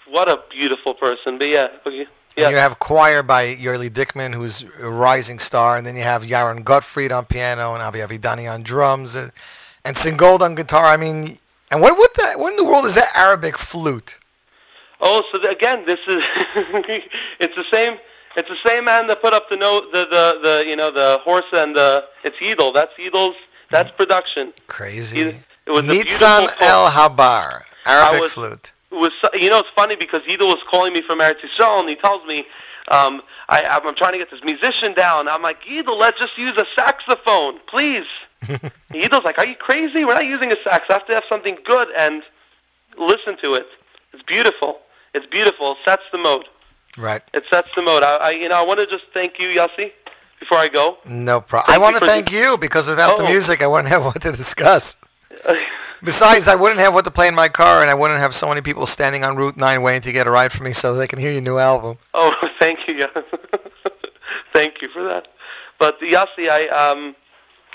[0.09, 1.39] what a beautiful person.
[1.39, 1.69] But yeah,
[2.47, 6.23] And you have choir by Yerli Dickman, who's a rising star, and then you have
[6.23, 9.31] Yaron Gottfried on piano, and Avi Avidani on drums, uh,
[9.85, 10.85] and Singold on guitar.
[10.87, 11.37] I mean,
[11.71, 14.19] and what what the what in the world is that Arabic flute?
[15.01, 16.25] Oh, so the, again, this is
[17.41, 17.99] it's the same.
[18.37, 21.19] It's the same man that put up the note, the the, the you know the
[21.25, 22.73] horse and the it's Yidel.
[22.73, 23.37] That's Yidel's.
[23.71, 24.53] That's production.
[24.67, 25.21] Crazy.
[25.21, 26.49] It was a beautiful Nitzan.
[26.61, 28.73] El Habar, Arabic was- flute.
[28.91, 31.95] Was you know it's funny because Yidel was calling me from Eretz Yisrael and he
[31.95, 32.47] tells me
[32.91, 33.21] um,
[33.51, 35.29] I, I'm trying to get this musician down.
[35.29, 38.07] I'm like Yidel, let's just use a saxophone, please.
[38.43, 40.05] Yidel's like, are you crazy?
[40.07, 40.85] We're not using a sax.
[40.89, 42.23] I have to have something good and
[42.97, 43.67] listen to it.
[44.15, 44.81] It's beautiful.
[45.13, 45.73] It's beautiful.
[45.73, 46.47] It sets the mode.
[46.97, 47.21] Right.
[47.35, 48.03] It sets the mode.
[48.03, 49.93] I, I you know I want to just thank you, Yossi,
[50.41, 50.97] before I go.
[51.05, 51.75] No problem.
[51.75, 53.29] I want to thank you because without the Oh.
[53.29, 54.97] music, I wouldn't have what to discuss.
[56.03, 58.49] Besides, I wouldn't have what to play in my car, and I wouldn't have so
[58.49, 61.09] many people standing on Route 9 waiting to get a ride from me so they
[61.09, 61.99] can hear your new album.
[62.15, 63.07] Oh, thank you,
[64.53, 65.29] thank you for that.
[65.79, 67.17] But Yossi, I um,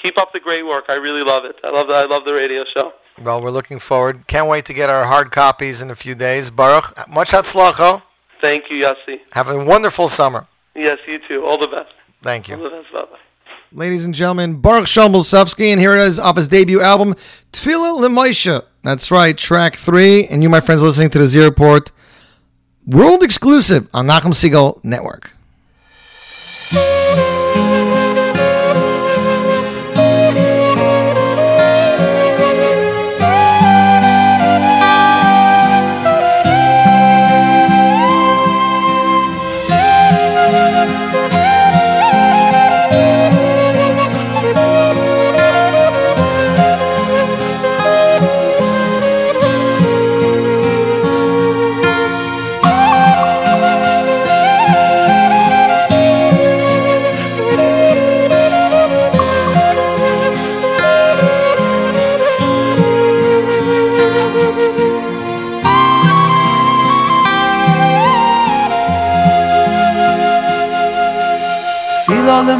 [0.01, 0.85] keep up the great work.
[0.87, 1.57] I really love it.
[1.63, 2.93] I love the, I love the radio show.
[3.21, 4.25] Well, we're looking forward.
[4.27, 6.49] Can't wait to get our hard copies in a few days.
[6.49, 8.01] Baruch, much hatzlacho.
[8.41, 9.19] Thank you, Yossi.
[9.33, 10.47] Have a wonderful summer.
[10.75, 11.45] Yes, you too.
[11.45, 11.93] All the best.
[12.21, 12.63] Thank All you.
[12.63, 12.91] the best.
[12.91, 13.19] Bye bye.
[13.75, 17.15] Ladies and gentlemen, Baruch Shombolsovsky, and here it is off his debut album,
[17.51, 18.61] Tefillah L'Moishe.
[18.83, 20.27] That's right, track three.
[20.27, 21.91] And you, my friends, listening to the Z Report
[22.85, 25.35] world exclusive on Nachum Segal Network.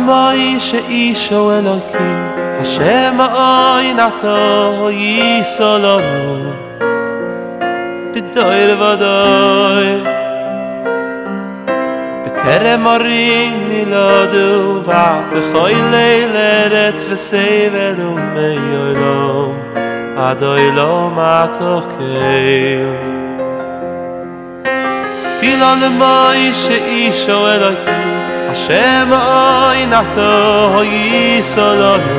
[0.05, 2.27] מוי שאיש או אלוקים,
[2.61, 6.51] השם אוי נטו יישא לנו,
[8.11, 10.13] בדוי לבדוי.
[12.25, 19.59] בטרם הורים נילדו, ותכוי ליל ארץ וסבלו מיילום,
[20.17, 22.03] עד אוי לא מתוקל.
[25.39, 28.02] פילו למוי שאיש או אלוקים,
[28.53, 30.31] Hashem oi nato
[30.73, 32.17] hoi solonu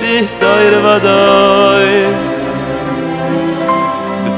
[0.00, 1.94] Bittoir vadoi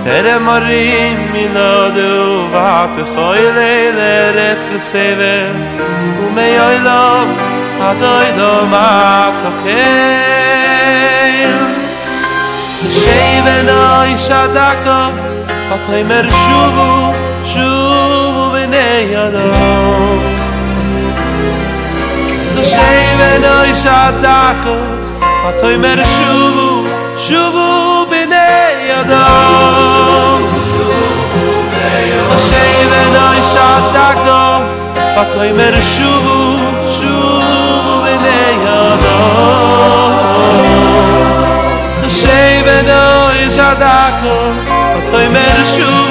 [0.04, 2.12] Tere marim minadu
[2.52, 5.36] vat khoy lele rets seve
[6.24, 7.04] u me yoy lo
[7.90, 9.84] atoy do mat oke
[13.00, 13.80] sheve no
[14.14, 14.98] i shadako
[15.74, 16.02] atoy
[16.42, 16.90] shuvu
[17.52, 18.22] shuvu
[23.34, 24.74] enoy shadako
[25.48, 26.68] atoy mer shuvu
[27.26, 27.66] shuvu
[28.10, 30.40] bnei adam
[32.34, 34.40] Ashay enoy shadako
[35.22, 36.38] atoy mer shuvu
[36.96, 37.56] shuvu
[38.04, 40.14] bnei adam
[42.06, 44.34] Ashay enoy shadako
[44.98, 46.01] atoy mer shuvu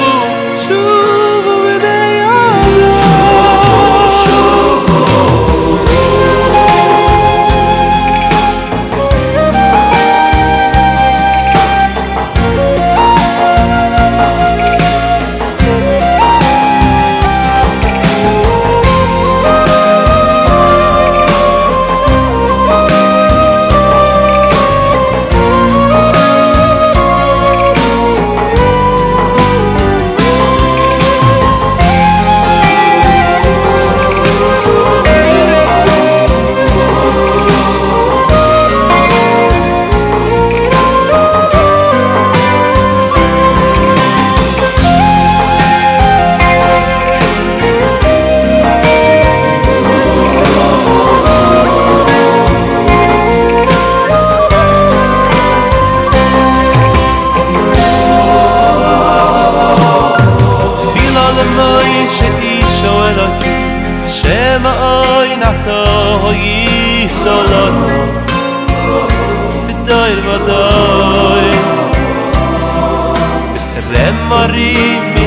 [74.32, 74.74] mori
[75.14, 75.24] mi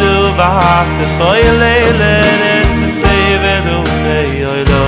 [0.00, 3.78] du vat khoy lele net sei ve du
[4.18, 4.84] ey oy lo.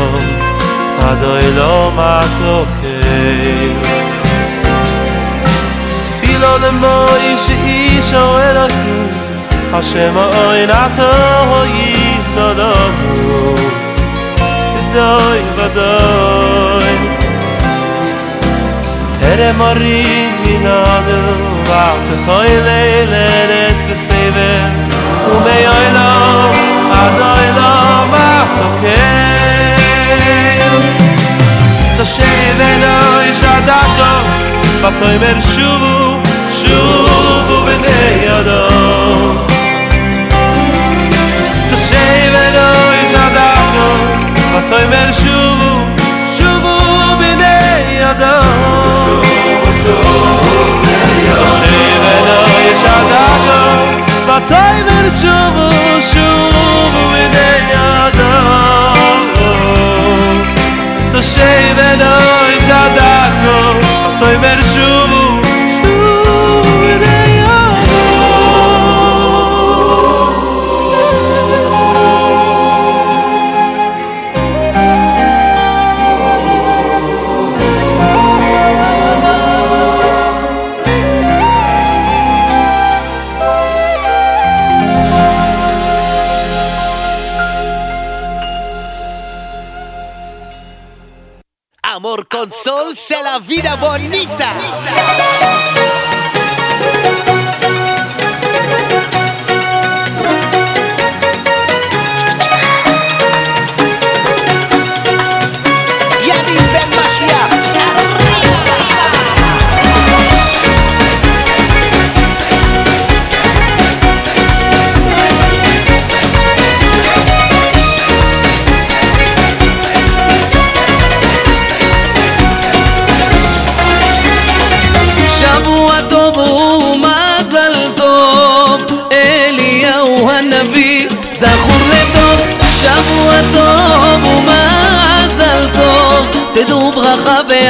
[1.08, 1.22] Ad
[1.98, 2.96] ma to ke
[6.18, 8.98] filo le moy shi ish o el ki
[9.78, 11.10] a shema oy na to
[11.50, 11.76] hoy
[12.32, 12.72] so do
[14.74, 15.68] du doy va
[19.20, 21.20] Tere morim in adu
[21.68, 24.72] Vaal te goi leile rets besleven
[25.32, 26.52] U mei oilom,
[27.00, 28.48] ad oilom, ad
[32.58, 32.94] veno
[33.30, 34.12] ish adako
[34.82, 35.94] Vaal toi mer shuvu,
[36.58, 39.38] shuvu bnei adom
[41.70, 41.76] Ta
[42.34, 42.68] veno
[43.02, 43.86] ish adako
[44.52, 45.72] Vaal toi mer shuvu,
[46.36, 46.76] shuvu
[47.20, 48.45] bnei adom
[52.80, 53.26] Shada
[54.26, 55.56] gadon, tzayver shuv
[56.10, 58.32] shuv over the yada.
[61.12, 62.02] The shavet
[62.56, 63.16] is ada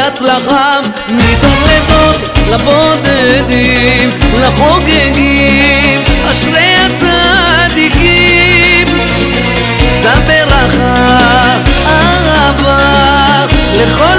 [0.07, 0.81] להצלחה
[1.11, 2.15] מדור לדור
[2.53, 4.11] לבודדים
[4.41, 6.01] לחוגגים,
[6.31, 8.07] אשרי הצדיקים.
[10.03, 11.57] זה ברכה
[11.87, 14.16] אהבה לכל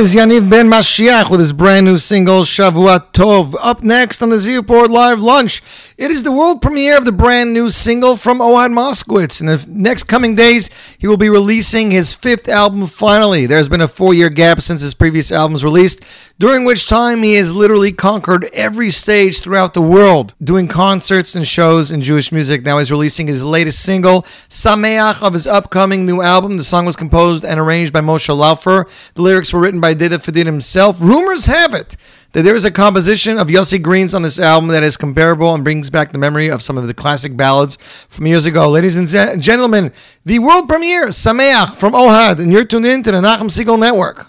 [0.00, 3.56] And that is Yaniv Ben Mashiach with his brand new single Shavuot Tov.
[3.60, 5.62] Up next on the Z Live Lunch,
[5.98, 9.40] it is the world premiere of the brand new single from Ohad Moskowitz.
[9.40, 10.70] In the next coming days,
[11.00, 13.46] he will be releasing his fifth album finally.
[13.46, 16.04] There's been a four year gap since his previous albums released,
[16.38, 21.46] during which time he has literally conquered every stage throughout the world, doing concerts and
[21.46, 22.62] shows in Jewish music.
[22.62, 26.58] Now he's releasing his latest single, Sameach, of his upcoming new album.
[26.58, 28.88] The song was composed and arranged by Moshe Laufer.
[29.14, 31.00] The lyrics were written by Deda Fadin himself.
[31.00, 31.96] Rumors have it
[32.32, 35.64] that there is a composition of Yossi Green's on this album that is comparable and
[35.64, 38.68] brings back the memory of some of the classic ballads from years ago.
[38.68, 39.90] Ladies and gentlemen,
[40.26, 44.26] the world premiere, Sameach from Ohad, and you're tuned in to the Nachum Segal Network.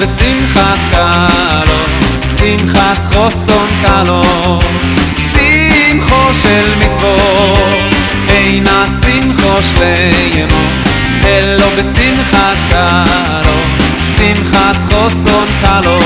[0.00, 1.84] בשמחס קלו,
[2.38, 4.22] שמחס חוסון קלו,
[5.32, 7.94] שמחו של מצוות.
[8.28, 10.68] אין השמחו שליימו,
[11.24, 13.58] אלו בשמחס קלו,
[14.16, 15.98] שמחס חוסון קלו,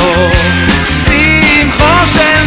[1.07, 2.40] שמחו של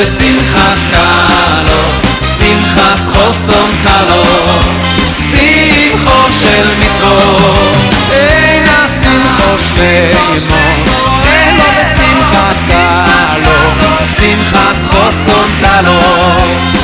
[0.00, 1.82] בשמחס קלו,
[2.38, 4.22] שמחס חוסום קלו,
[5.30, 7.76] שמחו של מצוות.
[8.12, 10.54] אין השמחו שווימו,
[11.24, 13.54] אין לו בשמחס קלו,
[14.16, 16.81] שמחס חוסום קלו.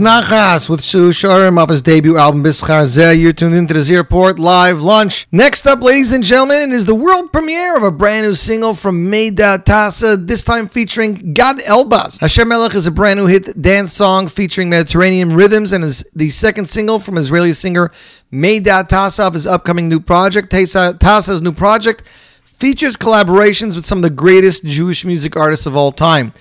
[0.00, 3.18] Nachas with Sue Shurim off his debut album Bischar Zeh.
[3.20, 5.28] You're tuned into the Z Report Live Lunch.
[5.30, 9.10] Next up, ladies and gentlemen, is the world premiere of a brand new single from
[9.10, 12.18] Meida Tasa, this time featuring Gad Elbaz.
[12.18, 16.30] Hashem Melech is a brand new hit dance song featuring Mediterranean rhythms and is the
[16.30, 17.90] second single from Israeli singer
[18.32, 20.50] Meida Tassa of his upcoming new project.
[20.50, 22.08] Tasa's new project
[22.44, 26.32] features collaborations with some of the greatest Jewish music artists of all time.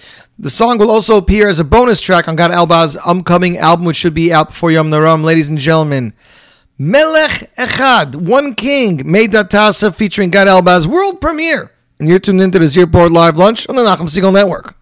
[0.41, 3.97] The song will also appear as a bonus track on Gad Elbaz upcoming album, which
[3.97, 5.21] should be out before Yom Naram.
[5.21, 6.13] Ladies and gentlemen,
[6.77, 11.71] Melech Echad, One King, Meida Tasa, featuring Gad Elbaz world premiere.
[11.99, 14.77] And you're tuned into the Z Report Live Lunch on the Nachum Segal Network.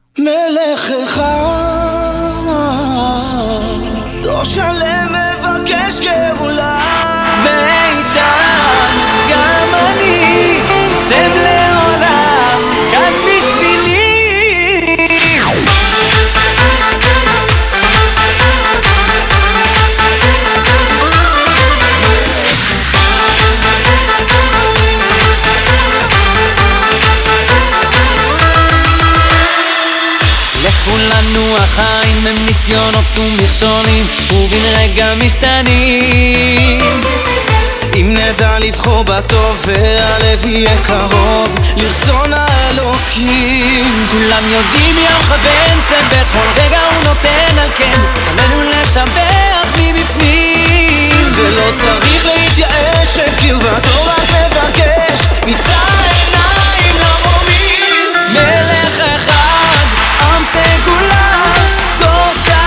[31.38, 36.80] לכולנו החיים הם ניסיונות ומכשולים ובן רגע משתנים.
[37.96, 44.06] אם נדע לבחור בטוב והלב יהיה קרוב לרצון האלוקים.
[44.12, 48.02] כולם יודעים יום מכוון שבכל רגע הוא נותן על כן.
[48.38, 51.32] עלינו לשבח מבפנים.
[51.36, 55.28] ולא צריך להתייאש שבקרבתו רק מבקש.
[55.46, 55.78] נישא
[56.16, 59.86] עיניים למרומים מלך אחד,
[60.22, 61.17] עם סגולה
[62.34, 62.67] さ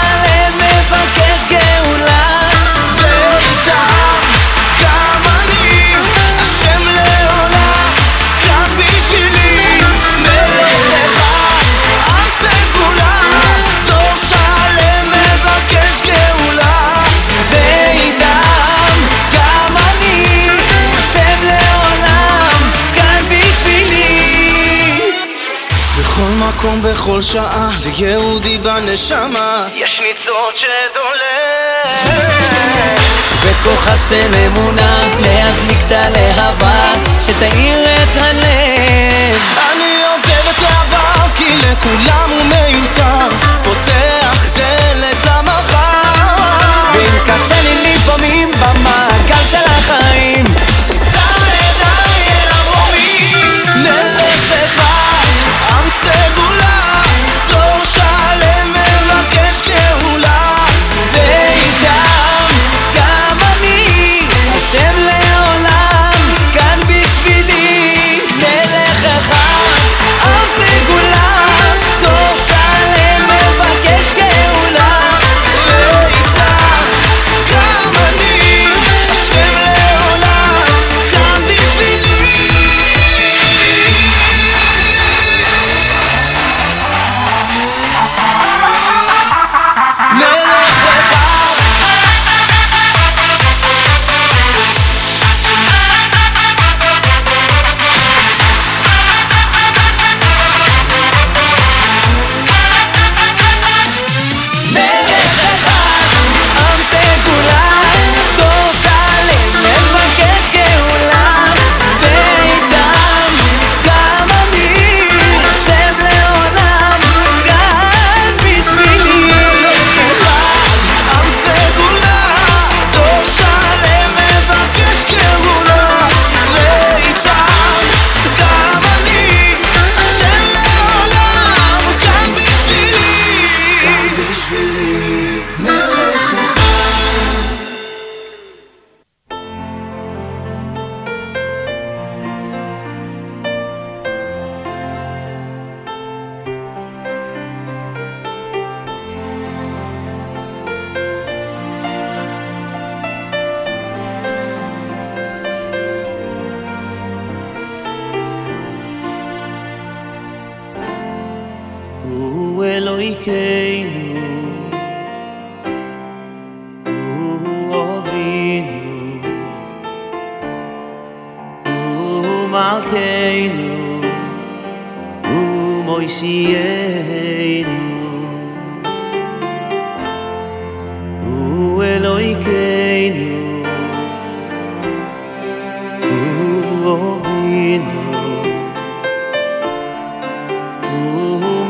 [26.60, 29.64] מקום, בכל שעה, ליהודי בנשמה.
[29.74, 31.90] יש ניצוץ שדולק
[33.44, 39.36] בכוח השם אמונה להדליק את הלהבה שתאיר את הלב.
[39.72, 43.36] אני עוזב את העבר כי לכולם הוא מיותר.
[43.62, 45.84] פותח דלת למחר.
[46.94, 49.09] ואם קשה לי לפעמים במעגל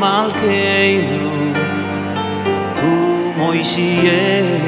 [0.00, 1.52] מלכנו,
[2.82, 4.66] הוא מוישיינו.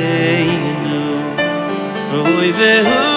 [2.12, 3.11] שייינו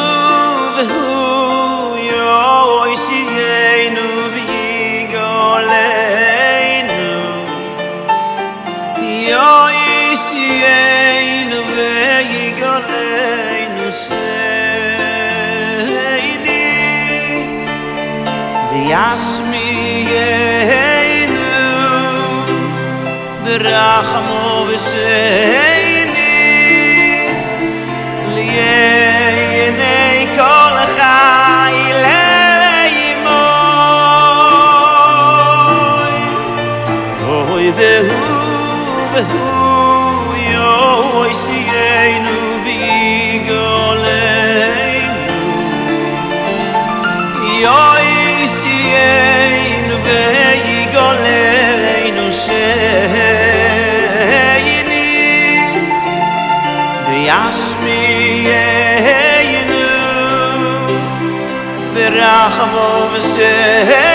[62.58, 64.05] האָב מיר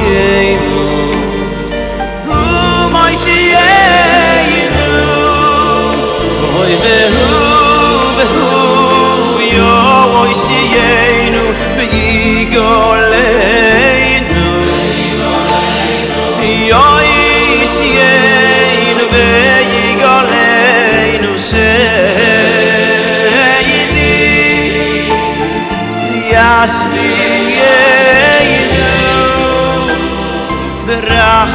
[0.00, 0.06] הוא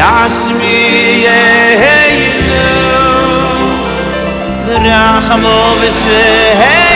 [0.00, 1.26] וישמיינו
[4.66, 6.89] ברחמו ושייניס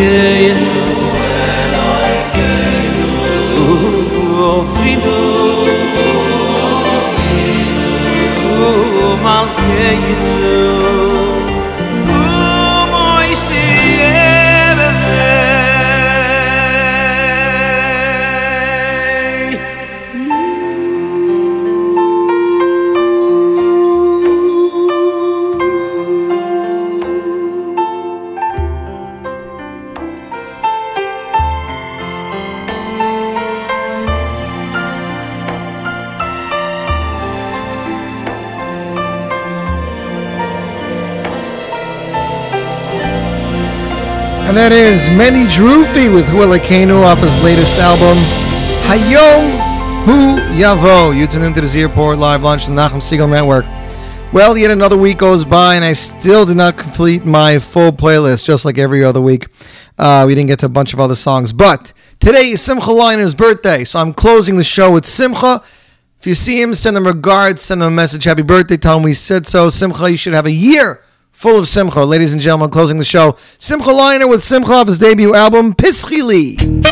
[0.00, 0.54] accueille.
[3.58, 5.66] Oh, offris-nous,
[10.06, 10.79] oh.
[45.00, 48.18] Is Manny Drufi with Huelekenu off his latest album,
[48.84, 49.48] Hayom
[50.04, 51.16] Hu Yavo.
[51.16, 53.64] You tune into the Z Report live Launch on the Nachum Segal Network.
[54.30, 58.44] Well, yet another week goes by, and I still did not complete my full playlist,
[58.44, 59.48] just like every other week.
[59.96, 61.54] Uh, we didn't get to a bunch of other songs.
[61.54, 65.62] But today is Simcha Leiner's birthday, so I'm closing the show with Simcha.
[66.18, 69.04] If you see him, send him regards, send him a message, happy birthday, tell him
[69.04, 69.70] we said so.
[69.70, 71.00] Simcha, you should have a year
[71.40, 72.04] full of Simcha.
[72.04, 76.22] Ladies and gentlemen, closing the show, Simcha Leiner with Simcha of his debut album, Pischi
[76.22, 76.89] Li.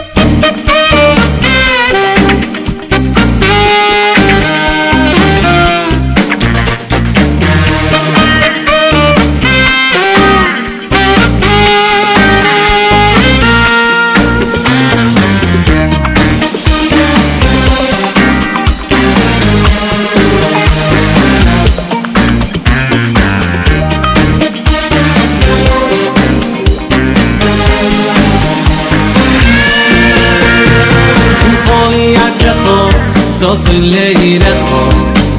[33.49, 34.89] שוסן לינה חור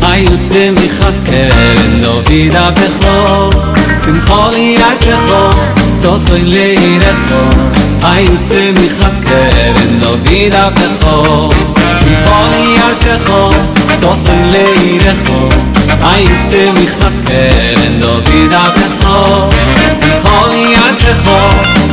[0.03, 1.49] איי יוצם מי חסקר
[2.01, 3.49] לא בידה בחור
[3.99, 5.63] צמחולי את החור
[6.01, 7.63] שוסן לינה חור
[8.03, 8.73] איי יוצם
[12.93, 15.49] את זאָס leire לייד חו
[16.01, 19.49] איינ צע מיך וואס קען דאָ ביד אַ בחו
[19.99, 21.41] זי זאָל יאַ צע חו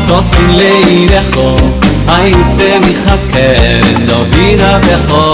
[0.06, 1.56] זאָס אין לייד חו
[2.08, 5.32] איינ צע מיך וואס קען דאָ ביד אַ בחו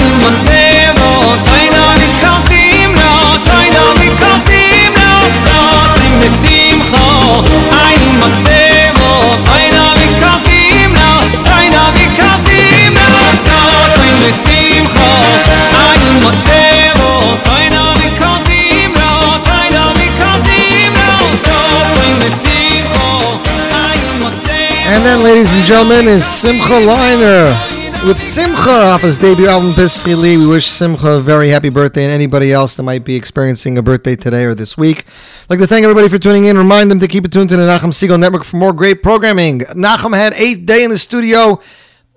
[0.00, 0.59] אין
[24.92, 30.16] And then, ladies and gentlemen, is Simcha Leiner with Simcha off his debut album Pischi
[30.16, 30.36] Li.
[30.36, 33.82] We wish Simcha a very happy birthday and anybody else that might be experiencing a
[33.82, 35.04] birthday today or this week.
[35.50, 36.56] Like to thank everybody for tuning in.
[36.56, 39.58] Remind them to keep it tuned to the Nachum Segal Network for more great programming.
[39.58, 41.58] Nachum had Eighth Day in the studio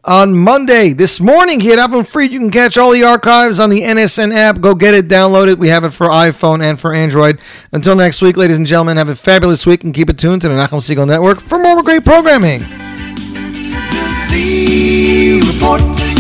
[0.04, 0.94] on Monday.
[0.94, 2.32] This morning, he had Avon Freed.
[2.32, 4.62] You can catch all the archives on the NSN app.
[4.62, 5.58] Go get it, download it.
[5.58, 7.42] We have it for iPhone and for Android.
[7.72, 10.48] Until next week, ladies and gentlemen, have a fabulous week and keep it tuned to
[10.48, 12.60] the Nachum Segal Network for more great programming.
[14.30, 16.13] Z Report.